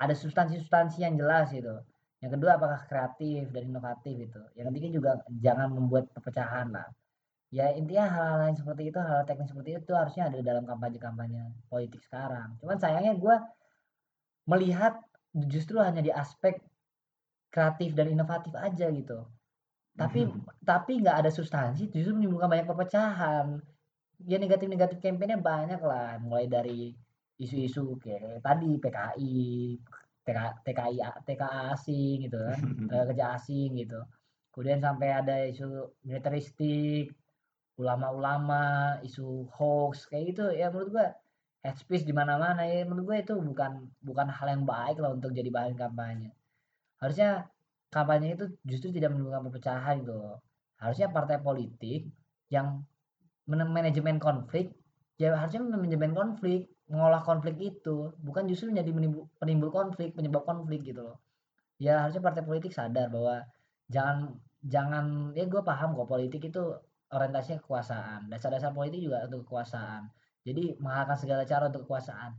[0.00, 1.74] ada substansi-substansi yang jelas gitu.
[2.20, 4.42] Yang kedua apakah kreatif dan inovatif gitu.
[4.56, 6.88] Yang ketiga juga jangan membuat perpecahan lah.
[7.50, 11.50] Ya intinya hal-hal yang seperti itu hal, -hal teknis seperti itu harusnya ada dalam kampanye-kampanye
[11.66, 12.54] politik sekarang.
[12.62, 13.42] Cuman sayangnya gua
[14.46, 15.00] melihat
[15.34, 16.62] justru hanya di aspek
[17.50, 19.26] kreatif dan inovatif aja gitu.
[19.98, 20.30] Tapi
[20.62, 23.58] tapi nggak ada substansi justru menimbulkan banyak perpecahan.
[24.22, 26.20] Ya negatif-negatif kampanye banyak lah.
[26.22, 26.94] Mulai dari
[27.40, 29.34] isu-isu kayak tadi PKI
[30.20, 34.00] TK, TKI TKA asing gitu kan tenaga kerja asing gitu.
[34.52, 37.16] Kemudian sampai ada isu militeristik
[37.80, 40.44] ulama-ulama isu hoax kayak gitu.
[40.52, 41.06] Ya menurut gua
[41.72, 42.62] speech di mana-mana.
[42.68, 46.30] Ya menurut gue itu bukan bukan hal yang baik lah untuk jadi bahan kampanye.
[47.00, 47.48] Harusnya
[47.88, 50.36] kampanye itu justru tidak menimbulkan perpecahan gitu loh.
[50.76, 52.12] Harusnya partai politik
[52.52, 52.84] yang
[53.48, 54.76] men- manajemen konflik
[55.20, 60.82] ya harusnya manajemen konflik, mengolah konflik itu, bukan justru menjadi menimbul, penimbul konflik, penyebab konflik
[60.82, 61.22] gitu loh.
[61.78, 63.46] Ya harusnya partai politik sadar bahwa
[63.86, 66.62] jangan jangan ya gue paham kok politik itu
[67.14, 68.20] orientasinya kekuasaan.
[68.28, 70.10] Dasar-dasar politik juga untuk kekuasaan.
[70.42, 72.32] Jadi menghalalkan segala cara untuk kekuasaan.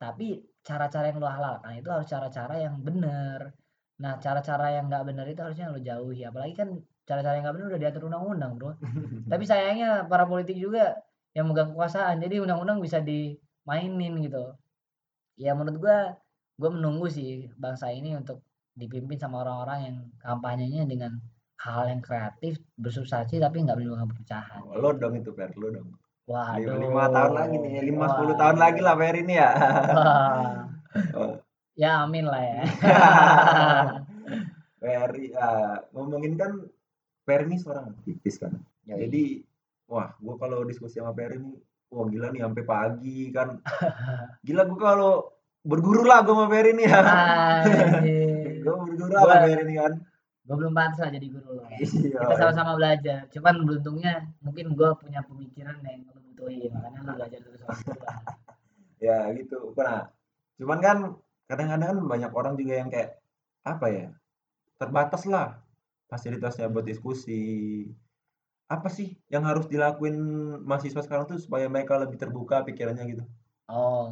[0.00, 3.52] Tapi cara-cara yang lo halalkan itu harus cara-cara yang benar.
[4.00, 6.24] Nah, cara-cara yang nggak benar itu harusnya lo jauhi.
[6.24, 6.68] Apalagi kan
[7.04, 8.72] cara-cara yang nggak benar udah diatur undang-undang, bro.
[9.32, 10.96] Tapi sayangnya para politik juga
[11.36, 12.16] yang megang kekuasaan.
[12.24, 13.04] Jadi undang-undang bisa
[13.70, 14.50] dimainin gitu.
[15.38, 15.98] Ya menurut gua,
[16.58, 18.42] gua menunggu sih bangsa ini untuk
[18.74, 21.22] dipimpin sama orang-orang yang kampanyenya dengan
[21.62, 24.60] hal yang kreatif, bersubstansi tapi nggak menimbulkan perpecahan.
[24.66, 25.94] Oh, lo dong itu Per, lo dong.
[26.26, 26.82] Waduh.
[26.82, 29.50] Lima, tahun lagi nih, lima sepuluh tahun lagi lah Per ini ya.
[29.94, 30.66] Wah.
[31.14, 31.38] Oh.
[31.78, 32.62] Ya amin lah ya.
[34.82, 36.66] Ferry, ah, ngomongin kan
[37.22, 38.58] Ferry ini seorang aktivis kan.
[38.88, 39.06] Yoi.
[39.06, 39.24] Jadi,
[39.86, 41.54] wah, gua kalau diskusi sama Ferry ini,
[41.90, 43.58] wah gila nih sampai pagi kan.
[44.46, 45.12] Gila gua kalau
[45.66, 47.00] berguru lah gua sama Ferry nih ya.
[47.02, 48.58] Anjir.
[48.64, 49.92] gua berguru lah sama Ferry nih kan.
[50.50, 51.62] Gue belum pantas lah jadi guru lo.
[51.70, 51.86] Iya.
[52.26, 53.30] Kita sama-sama belajar.
[53.30, 56.74] Cuman beruntungnya mungkin gue punya pemikiran yang lo butuhin.
[56.74, 57.94] Makanya lo belajar terus sama gue.
[59.06, 59.72] Ya gitu.
[59.78, 60.12] Nah,
[60.60, 60.98] cuman kan
[61.48, 63.16] kadang-kadang kan banyak orang juga yang kayak
[63.62, 64.06] apa ya?
[64.76, 65.62] Terbatas lah
[66.10, 67.86] fasilitasnya buat diskusi.
[68.74, 70.14] Apa sih yang harus dilakuin
[70.68, 73.24] mahasiswa sekarang tuh supaya mereka lebih terbuka pikirannya gitu?
[73.68, 74.06] Oh,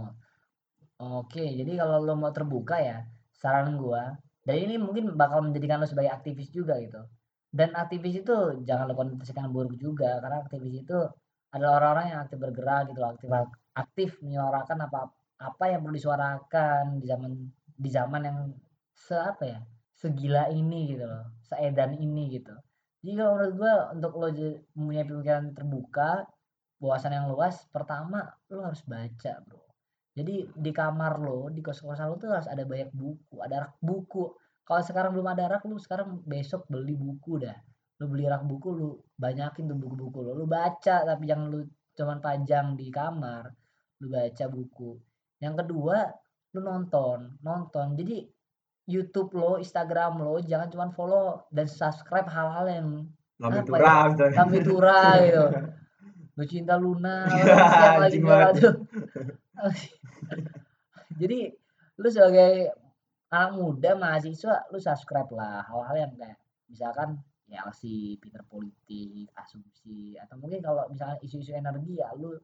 [1.03, 1.45] oke.
[1.61, 2.99] Jadi kalau lo mau terbuka ya,
[3.43, 4.03] saran gua,
[4.47, 7.01] dan ini mungkin bakal menjadikan lo sebagai aktivis juga gitu.
[7.59, 8.37] Dan aktivis itu
[8.69, 10.99] jangan lo konotasikan buruk juga, karena aktivis itu
[11.55, 13.29] adalah orang-orang yang aktif bergerak gitu, aktif
[13.83, 15.01] aktif menyuarakan apa
[15.41, 17.33] apa yang perlu disuarakan di zaman
[17.85, 18.39] di zaman yang
[18.95, 19.59] se apa ya,
[19.97, 22.55] segila ini gitu loh, seedan ini gitu.
[23.09, 24.29] Jadi kalau menurut gua untuk lo
[24.77, 26.29] mempunyai pemikiran terbuka,
[26.77, 28.21] wawasan yang luas, pertama
[28.53, 29.65] lo harus baca bro.
[30.13, 34.29] Jadi di kamar lo, di kos-kosan lo tuh harus ada banyak buku, ada rak buku.
[34.61, 37.57] Kalau sekarang belum ada rak, lu sekarang besok beli buku dah.
[37.97, 40.37] Lu beli rak buku, lu banyakin tuh buku-buku lo.
[40.37, 41.65] Lu baca, tapi jangan lu
[41.97, 43.49] cuman pajang di kamar.
[44.05, 45.01] Lu baca buku.
[45.41, 46.13] Yang kedua,
[46.53, 47.97] lu nonton, nonton.
[47.97, 48.21] Jadi
[48.89, 52.89] YouTube lo, Instagram lo, jangan cuman follow dan subscribe hal-hal yang
[53.39, 54.35] Lambe Apa turah misalnya.
[54.35, 55.45] kami tura gitu.
[56.35, 58.19] Lu cinta Luna, lu yang lagi
[58.59, 58.75] tuh.
[61.21, 61.39] Jadi
[61.99, 62.75] lu sebagai
[63.31, 70.19] anak muda mahasiswa lu subscribe lah hal-hal yang kayak misalkan ya si Peter politik, asumsi
[70.19, 72.35] atau mungkin kalau misalnya isu-isu energi ya lu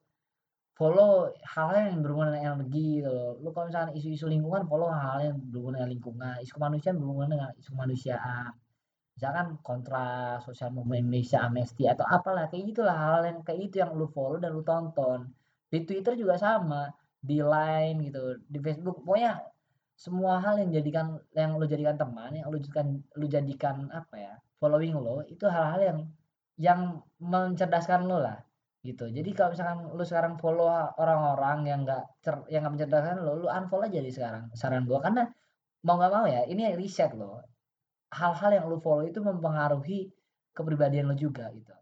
[0.74, 3.30] follow hal-hal yang berhubungan dengan energi gitu loh.
[3.38, 7.50] Lu kalau misalnya isu-isu lingkungan follow hal-hal yang berhubungan dengan lingkungan, isu kemanusiaan berhubungan dengan
[7.58, 8.50] isu kemanusiaan.
[9.14, 10.06] Misalkan kontra
[10.42, 14.42] sosial movement Indonesia amnesti atau apalah kayak gitulah hal yang kayak itu yang lu follow
[14.42, 15.30] dan lu tonton.
[15.70, 16.90] Di Twitter juga sama
[17.22, 19.06] di Line gitu di Facebook.
[19.06, 19.38] Pokoknya
[19.94, 21.06] semua hal yang jadikan
[21.38, 25.80] yang lu jadikan teman yang lu jadikan lu jadikan apa ya following lo itu hal-hal
[25.80, 25.98] yang
[26.58, 26.80] yang
[27.22, 28.42] mencerdaskan lo lah
[28.84, 30.68] gitu jadi kalau misalkan lu sekarang follow
[31.02, 35.00] orang-orang yang nggak cer- yang nggak mencerdaskan lo lu unfollow aja di sekarang saran gua
[35.00, 35.24] karena
[35.86, 37.40] mau nggak mau ya ini riset loh
[38.18, 40.00] hal-hal yang lu follow itu mempengaruhi
[40.54, 41.74] kepribadian lo juga gitu.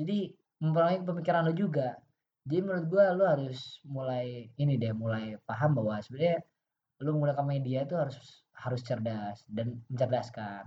[0.00, 0.32] Jadi
[0.64, 1.88] mempengaruhi pemikiran lo juga.
[2.44, 6.40] Jadi menurut gua lu harus mulai ini deh, mulai paham bahwa sebenarnya
[7.04, 8.16] lu menggunakan media itu harus
[8.56, 10.64] harus cerdas dan mencerdaskan.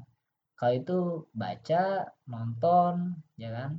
[0.58, 0.97] Kalau itu
[1.38, 2.93] baca, nonton,
[3.38, 3.71] ya kan?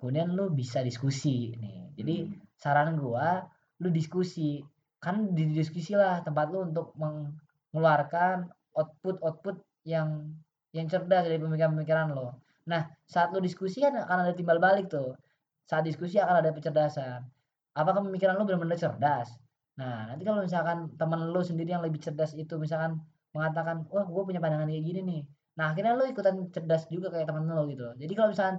[0.00, 1.92] Kemudian lu bisa diskusi nih.
[2.00, 2.16] Jadi
[2.56, 3.44] saran gua
[3.84, 4.64] lu diskusi.
[5.00, 10.32] Kan di diskusi lah tempat lu untuk mengeluarkan output-output yang
[10.72, 12.40] yang cerdas dari pemikiran-pemikiran lo.
[12.70, 15.16] Nah, saat lo diskusi kan akan ada timbal balik tuh.
[15.66, 17.20] Saat diskusi akan ada kecerdasan.
[17.74, 19.36] Apakah pemikiran lo benar-benar cerdas?
[19.80, 23.00] Nah, nanti kalau misalkan teman lo sendiri yang lebih cerdas itu misalkan
[23.32, 25.22] mengatakan, wah gue punya pandangan kayak gini nih.
[25.58, 27.94] Nah, akhirnya lo ikutan cerdas juga kayak teman lo gitu loh.
[27.98, 28.56] Jadi kalau misalkan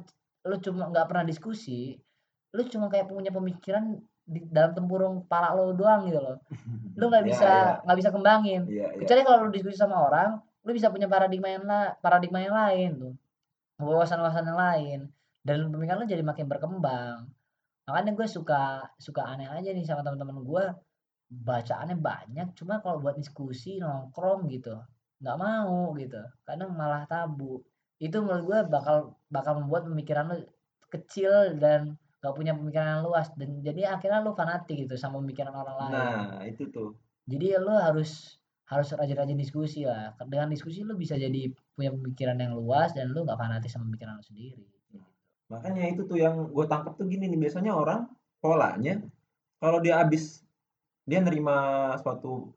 [0.48, 1.96] lo cuma nggak pernah diskusi,
[2.56, 6.38] lo cuma kayak punya pemikiran di dalam tempurung kepala lo doang gitu loh.
[7.00, 7.82] Lo nggak Ya, bisa ya.
[7.84, 8.62] nggak bisa kembangin.
[8.70, 9.00] Iya, iya.
[9.02, 12.90] Kecuali kalau lu diskusi sama orang, lu bisa punya paradigma yang la paradigma yang lain
[13.02, 13.14] tuh.
[13.82, 15.00] Wawasan-wawasan yang lain
[15.42, 17.28] dan pemikiran lu jadi makin berkembang.
[17.90, 20.64] Makanya gue suka suka aneh aja nih sama teman-teman gue
[21.32, 24.76] bacaannya banyak cuma kalau buat diskusi nongkrong gitu
[25.24, 27.64] nggak mau gitu kadang malah tabu
[28.02, 30.38] itu menurut gue bakal bakal membuat pemikiran lu
[30.90, 35.54] kecil dan gak punya pemikiran yang luas dan jadi akhirnya lu fanatik gitu sama pemikiran
[35.54, 36.98] orang lain Nah, itu tuh.
[37.30, 40.16] jadi lo harus harus rajin-rajin diskusi lah.
[40.32, 44.16] Dengan diskusi lo bisa jadi punya pemikiran yang luas dan lo nggak fanatik sama pemikiran
[44.16, 44.64] lo sendiri.
[45.52, 48.08] Makanya itu tuh yang gue tangkap tuh gini nih, biasanya orang
[48.40, 49.04] polanya
[49.60, 50.40] kalau dia habis
[51.04, 52.56] dia nerima suatu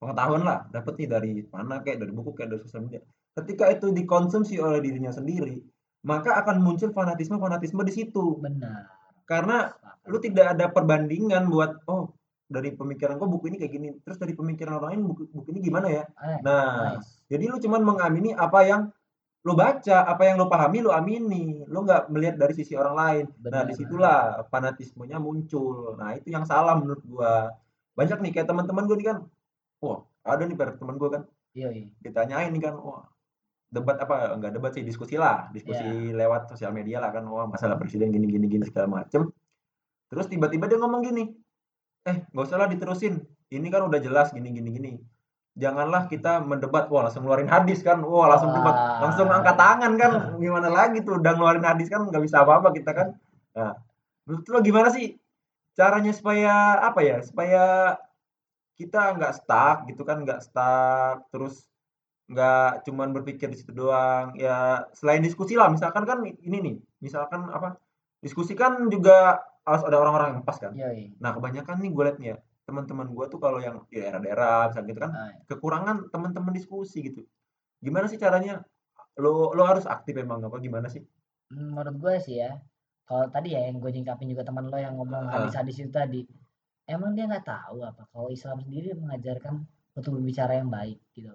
[0.00, 3.04] pengetahuan lah, dapet nih dari mana kayak dari buku kayak dari sosial media.
[3.40, 5.64] Ketika itu dikonsumsi oleh dirinya sendiri,
[6.04, 8.36] maka akan muncul fanatisme-fanatisme di situ.
[8.38, 8.88] benar
[9.24, 10.10] Karena Sepakat.
[10.10, 12.10] lu tidak ada perbandingan buat oh
[12.50, 15.60] dari pemikiran gua buku ini kayak gini, terus dari pemikiran orang lain buku, buku ini
[15.62, 16.04] gimana ya?
[16.18, 17.22] Eh, Nah, nice.
[17.30, 18.82] jadi lu cuman mengamini apa yang
[19.40, 21.62] lu baca, apa yang lu pahami lu amini.
[21.70, 23.24] Lu nggak melihat dari sisi orang lain.
[23.30, 23.62] Nah, Benar.
[23.70, 24.18] di situlah
[24.50, 25.94] fanatismenya muncul.
[25.94, 27.54] Nah, itu yang salah menurut gua.
[27.94, 29.18] Banyak nih kayak teman-teman gua nih kan.
[29.80, 31.86] Wah, ada nih per teman gua kan Iya, iya.
[31.98, 33.09] ditanyain nih kan, wah
[33.70, 37.78] debat apa enggak debat sih diskusi lah, diskusi lewat sosial media lah kan, wah masalah
[37.78, 39.30] presiden gini gini gini segala macem.
[40.10, 41.30] Terus tiba-tiba dia ngomong gini,
[42.02, 43.22] eh nggak usah lah diterusin,
[43.54, 44.92] ini kan udah jelas gini gini gini.
[45.54, 48.98] Janganlah kita mendebat, wah langsung ngeluarin hadis kan, wah langsung debat, Wah.
[49.06, 52.90] langsung angkat tangan kan, gimana lagi tuh, udah ngeluarin hadis kan nggak bisa apa-apa kita
[52.90, 53.08] kan.
[53.54, 53.78] Nah,
[54.26, 55.14] menurut lo gimana sih
[55.78, 57.62] caranya supaya apa ya, supaya
[58.74, 61.70] kita nggak stuck gitu kan, nggak stuck, terus
[62.30, 64.32] nggak cuman berpikir di situ doang.
[64.38, 67.76] Ya selain diskusi lah, misalkan kan ini nih, misalkan apa,
[68.22, 70.72] diskusi kan juga harus ada orang-orang yang pas kan.
[70.72, 71.08] Iya, iya.
[71.18, 74.88] Nah kebanyakan nih gue liat nih ya, teman-teman gue tuh kalau yang di daerah-daerah misalnya
[74.94, 77.20] gitu kan, Ah, kekurangan teman-teman diskusi gitu.
[77.82, 78.62] Gimana sih caranya?
[79.18, 81.02] Lo lo harus aktif emang apa gimana sih?
[81.50, 82.54] Menurut gue sih ya,
[83.10, 85.50] kalau tadi ya yang gue nyingkapin juga teman lo yang ngomong Heeh.
[85.50, 86.22] hadis-hadis itu tadi,
[86.86, 89.66] emang dia nggak tahu apa kalau Islam sendiri mengajarkan
[89.98, 91.34] untuk berbicara yang baik gitu.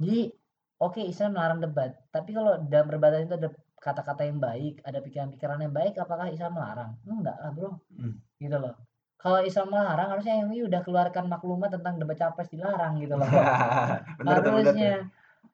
[0.00, 0.32] Jadi
[0.80, 3.48] oke Islam melarang debat, tapi kalau dalam perdebatan itu ada
[3.80, 6.96] kata-kata yang baik, ada pikiran-pikiran yang baik, apakah Islam melarang?
[7.04, 8.16] Enggak lah bro, Hmm.
[8.40, 8.76] gitu loh.
[9.20, 13.28] Kalau Islam melarang harusnya MUI udah keluarkan maklumat tentang debat capres dilarang gitu loh.
[14.20, 14.92] bener bener harusnya.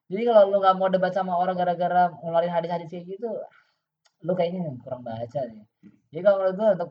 [0.06, 3.30] Jadi kalau lu nggak mau debat sama orang gara-gara ngeluarin hadis-hadis kayak gitu,
[4.22, 5.66] lu kayaknya kurang baca deh.
[6.14, 6.90] Jadi kalau menurut gua untuk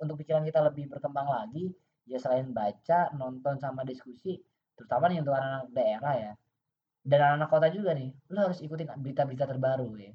[0.00, 1.72] untuk pikiran kita lebih berkembang lagi,
[2.08, 4.40] ya selain baca, nonton sama diskusi,
[4.72, 6.32] terutama nih untuk anak-anak daerah ya,
[7.06, 10.10] dan anak-anak kota juga nih, lu harus ikutin berita-berita terbaru ya.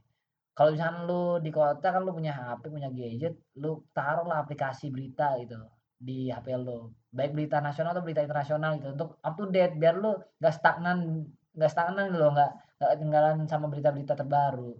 [0.52, 5.40] Kalau misalkan lu di kota kan lu punya HP, punya gadget, lu taruhlah aplikasi berita
[5.40, 5.56] gitu
[5.96, 6.92] di HP lu.
[7.16, 10.12] Baik berita nasional atau berita internasional gitu untuk up to date biar lu
[10.44, 11.24] nggak stagnan
[11.56, 14.76] nggak stagnan gitu loh nggak nggak ketinggalan sama berita-berita terbaru.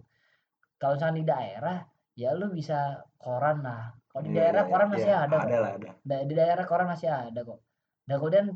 [0.76, 1.78] Kalau misalkan di daerah
[2.12, 3.96] ya lu bisa koran lah.
[4.12, 4.92] Kalau di Iya, daerah iya, koran iya.
[4.92, 5.48] masih ada kok.
[5.48, 6.16] Ada lah ada.
[6.28, 7.60] Di daerah koran masih ada kok.
[8.04, 8.46] Dan kemudian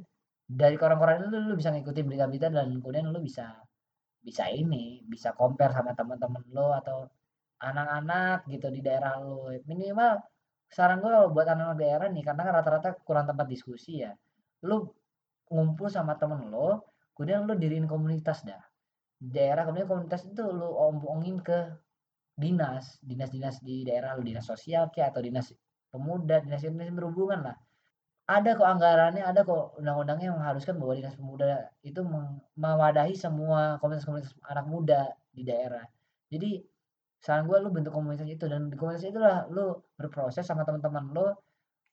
[0.46, 3.50] dari koran-koran itu lu bisa ngikutin berita-berita dan kemudian lu bisa
[4.22, 7.06] bisa ini, bisa compare sama teman-teman lo atau
[7.62, 9.50] anak-anak gitu di daerah lo.
[9.66, 10.18] Minimal
[10.66, 14.10] saran gue kalau buat anak-anak daerah nih karena rata-rata kurang tempat diskusi ya.
[14.66, 14.86] Lu
[15.50, 18.62] ngumpul sama temen lo, kemudian lu diriin komunitas dah.
[19.18, 21.70] Daerah kemudian komunitas itu lu omongin ke
[22.34, 25.54] dinas, dinas-dinas di daerah lu, dinas sosial kayak atau dinas
[25.90, 27.56] pemuda, dinas-dinas yang berhubungan lah.
[28.26, 32.02] Ada kok anggarannya, ada kok undang-undangnya yang mengharuskan bahwa dinas pemuda itu
[32.58, 35.86] mewadahi semua komunitas-komunitas anak muda di daerah.
[36.26, 36.58] Jadi
[37.22, 41.30] saran gue lu bentuk komunitas itu dan di komunitas itulah lu berproses sama teman-teman lu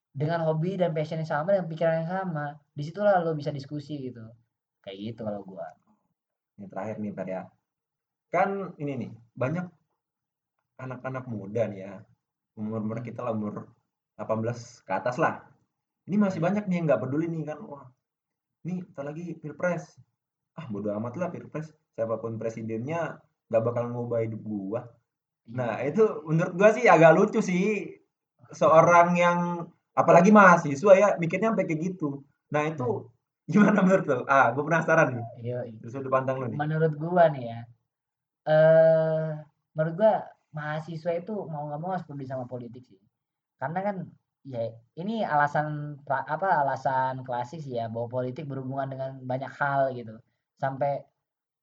[0.10, 2.58] dengan hobi dan passion yang sama dan pikiran yang sama.
[2.74, 4.26] Di situlah lu bisa diskusi gitu.
[4.82, 5.70] Kayak gitu kalau gua.
[6.58, 7.42] Yang terakhir nih Per ya.
[8.34, 9.70] Kan ini nih, banyak
[10.82, 11.94] anak-anak muda nih ya.
[12.58, 13.70] Umur-umur kita lah umur
[14.18, 15.53] 18 ke atas lah.
[16.04, 17.60] Ini masih banyak nih yang nggak peduli nih kan.
[17.64, 17.88] Wah,
[18.68, 19.96] nih ntar lagi pilpres.
[20.60, 21.72] Ah, bodo amat lah pilpres.
[21.96, 24.82] Siapa pun presidennya nggak bakal ngubah hidup gua.
[24.84, 24.84] Iya.
[25.56, 27.88] Nah, itu menurut gua sih agak lucu sih.
[28.54, 29.40] Seorang yang
[29.94, 32.22] apalagi mahasiswa ya mikirnya sampai kayak gitu.
[32.54, 33.10] Nah, itu
[33.52, 34.18] gimana menurut lo?
[34.28, 35.26] Ah, gue penasaran nih.
[35.44, 36.60] Iya, Dari sudut pandang lo nih.
[36.60, 37.60] menurut gua nih ya.
[38.46, 39.30] Eh,
[39.74, 40.14] menurut gua
[40.54, 43.00] mahasiswa itu mau nggak mau harus peduli sama politik sih.
[43.58, 43.96] Karena kan
[44.52, 44.60] ya
[45.02, 45.68] ini alasan
[46.34, 50.12] apa alasan klasik sih ya bahwa politik berhubungan dengan banyak hal gitu.
[50.62, 50.90] Sampai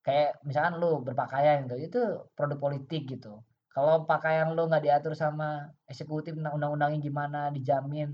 [0.07, 1.99] kayak misalkan lu berpakaian gitu, itu
[2.37, 3.29] produk politik gitu.
[3.75, 5.45] Kalau pakaian lu nggak diatur sama
[5.93, 8.09] eksekutif undang- undang-undangnya gimana dijamin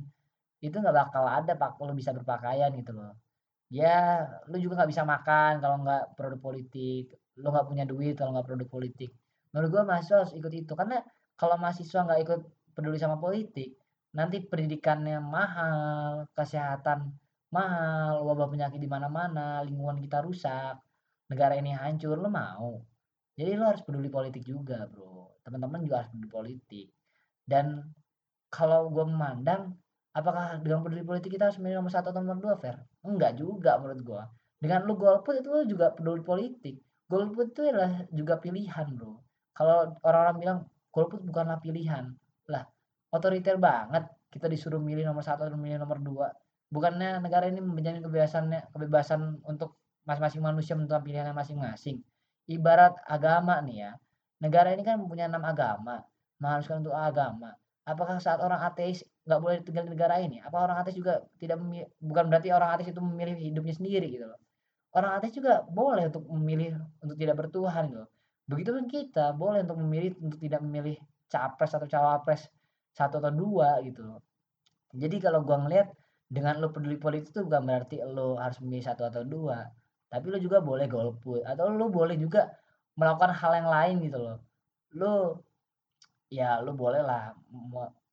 [0.66, 3.12] itu nggak bakal ada pak lu bisa berpakaian gitu loh.
[3.78, 3.88] Ya,
[4.50, 7.02] lu juga nggak bisa makan kalau nggak produk politik.
[7.42, 9.10] Lu nggak punya duit kalau nggak produk politik.
[9.52, 10.96] Menurut gua mahasiswa harus ikut itu karena
[11.40, 12.40] kalau mahasiswa nggak ikut
[12.76, 13.68] peduli sama politik,
[14.16, 17.12] nanti pendidikannya mahal, kesehatan
[17.52, 20.80] mahal, wabah penyakit di mana-mana, lingkungan kita rusak,
[21.28, 22.80] negara ini hancur, lu mau?
[23.36, 25.36] Jadi lu harus peduli politik juga, bro.
[25.44, 26.86] Teman-teman juga harus peduli politik.
[27.44, 27.84] Dan
[28.48, 29.76] kalau gua memandang,
[30.16, 32.80] apakah dengan peduli politik kita harus milih nomor satu atau nomor dua, Fer?
[33.04, 34.22] Enggak juga menurut gua.
[34.56, 36.80] Dengan lu golput itu lu juga peduli politik.
[37.06, 39.20] Golput itu adalah juga pilihan, bro.
[39.52, 40.58] Kalau orang-orang bilang
[40.88, 42.16] golput bukanlah pilihan,
[42.48, 42.64] lah
[43.12, 44.08] otoriter banget.
[44.30, 46.28] Kita disuruh milih nomor satu atau milih nomor dua.
[46.66, 52.02] Bukannya negara ini menjamin kebebasannya, kebebasan untuk masing-masing manusia menentukan pilihannya masing-masing.
[52.46, 53.90] Ibarat agama nih ya,
[54.42, 56.02] negara ini kan mempunyai enam agama
[56.38, 57.54] mengharuskan untuk agama.
[57.86, 60.42] Apakah saat orang ateis nggak boleh tinggal di negara ini?
[60.42, 64.26] Apa orang ateis juga tidak memilih, bukan berarti orang ateis itu memilih hidupnya sendiri gitu
[64.26, 64.38] loh.
[64.90, 68.10] Orang ateis juga boleh untuk memilih untuk tidak bertuhan gitu loh.
[68.46, 70.98] Begitu pun kita boleh untuk memilih untuk tidak memilih
[71.30, 72.46] capres atau cawapres
[72.96, 74.16] satu atau dua gitu
[74.96, 75.92] jadi kalau gua ngeliat
[76.26, 79.68] dengan lo peduli politik itu bukan berarti lo harus memilih satu atau dua.
[80.08, 82.50] Tapi lo juga boleh golput atau lo boleh juga
[82.96, 84.38] melakukan hal yang lain gitu loh.
[84.96, 85.14] Lo
[86.32, 87.36] ya lo boleh lah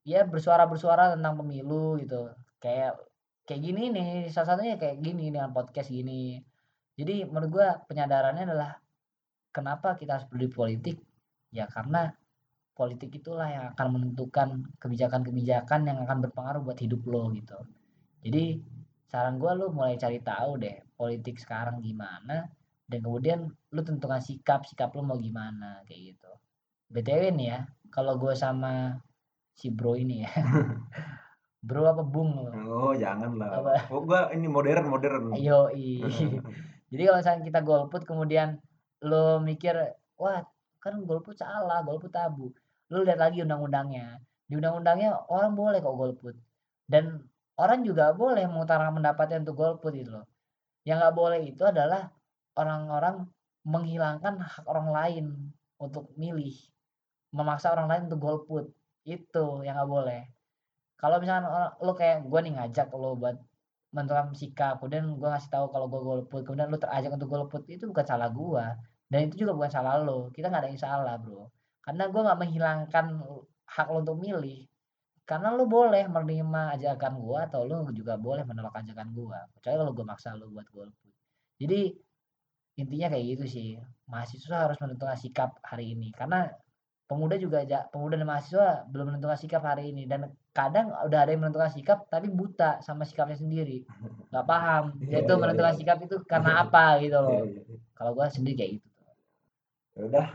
[0.05, 2.29] ya bersuara-bersuara tentang pemilu gitu.
[2.59, 2.99] Kayak
[3.47, 6.43] kayak gini nih salah satunya kayak gini dengan podcast gini.
[6.99, 8.71] Jadi menurut gua penyadarannya adalah
[9.55, 10.97] kenapa kita harus peduli politik?
[11.53, 12.13] Ya karena
[12.73, 17.57] politik itulah yang akan menentukan kebijakan-kebijakan yang akan berpengaruh buat hidup lo gitu.
[18.25, 18.57] Jadi
[19.05, 22.49] saran gue lo mulai cari tahu deh politik sekarang gimana
[22.89, 26.31] dan kemudian lu tentukan sikap sikap lu mau gimana kayak gitu.
[26.89, 27.59] Btw nih ya
[27.93, 28.97] kalau gue sama
[29.53, 30.33] si bro ini ya.
[31.63, 33.87] Bro apa bung lo oh jangan lah Apa?
[33.95, 35.31] oh gua ini modern modern.
[35.39, 35.71] Ayo,
[36.91, 38.59] jadi kalau misalnya kita golput kemudian
[38.99, 39.71] lo mikir,
[40.19, 40.43] wah
[40.83, 42.51] kan golput salah, golput tabu.
[42.93, 44.21] Lo lihat lagi undang-undangnya.
[44.45, 46.35] Di undang-undangnya orang boleh kok golput.
[46.85, 47.25] Dan
[47.57, 50.25] orang juga boleh mengutarakan pendapatnya untuk golput gitu loh.
[50.85, 52.13] Yang nggak boleh itu adalah
[52.53, 53.25] orang-orang
[53.65, 55.25] menghilangkan hak orang lain
[55.81, 56.53] untuk milih.
[57.33, 58.65] Memaksa orang lain untuk golput.
[59.09, 60.21] Itu yang nggak boleh.
[61.01, 63.35] Kalau misalkan orang, lo kayak gue nih ngajak lo buat
[63.93, 67.83] menentukan sikap, kemudian gue ngasih tahu kalau gue golput, kemudian lo terajak untuk golput, itu
[67.89, 68.65] bukan salah gue.
[69.09, 70.29] Dan itu juga bukan salah lo.
[70.33, 71.49] Kita nggak ada yang salah, bro.
[71.83, 73.05] Karena gue nggak menghilangkan
[73.67, 74.63] hak lo untuk milih.
[75.23, 79.39] Karena lo boleh menerima ajakan gue atau lo juga boleh menolak ajakan gue.
[79.59, 81.13] Kecuali kalau gue maksa lo buat golput.
[81.59, 81.91] Jadi
[82.79, 83.67] intinya kayak gitu sih.
[84.07, 86.15] Mahasiswa harus menentukan sikap hari ini.
[86.15, 86.47] Karena
[87.03, 91.29] pemuda juga aja pemuda dan mahasiswa belum menentukan sikap hari ini dan kadang udah ada
[91.29, 93.85] yang menentukan sikap tapi buta sama sikapnya sendiri
[94.31, 95.79] nggak paham Iya, dia itu iya, menentukan iya.
[95.83, 97.61] sikap itu karena apa gitu loh iya,
[97.93, 98.87] kalau gua sendiri kayak gitu
[99.93, 100.27] Ya udah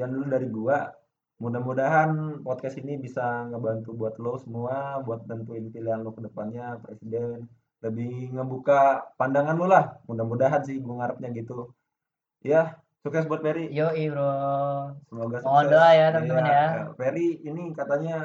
[0.00, 0.96] sekian dulu dari gua.
[1.44, 3.20] Mudah-mudahan podcast ini bisa
[3.52, 7.44] ngebantu buat lo semua buat tentuin pilihan lo ke depannya presiden.
[7.84, 10.00] Lebih ngebuka pandangan lo lah.
[10.08, 11.68] Mudah-mudahan sih gua ngarepnya gitu.
[12.40, 13.68] Ya sukses buat Ferry.
[13.76, 14.32] Yo bro.
[15.12, 16.64] Semoga Mohon sukses doa ya, teman-teman Iya, ya.
[16.96, 18.16] Ferry ini katanya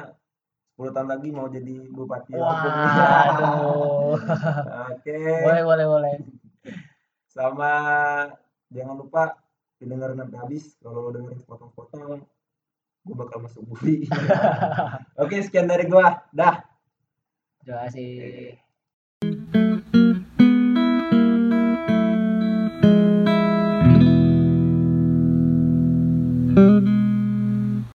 [0.80, 2.32] 10 tahun lagi mau jadi bupati.
[2.40, 4.16] Wah Lampung.
[4.16, 4.16] aduh
[4.96, 5.20] oke.
[5.44, 6.14] Boleh boleh boleh.
[7.28, 7.72] Sama
[8.72, 9.36] jangan lupa
[9.76, 12.24] didengar sampai habis kalau lo dengerin potong-potong
[13.06, 14.08] gue bakal masuk bumi
[15.22, 16.56] oke sekian dari gue dah.
[17.62, 18.58] Terima kasih.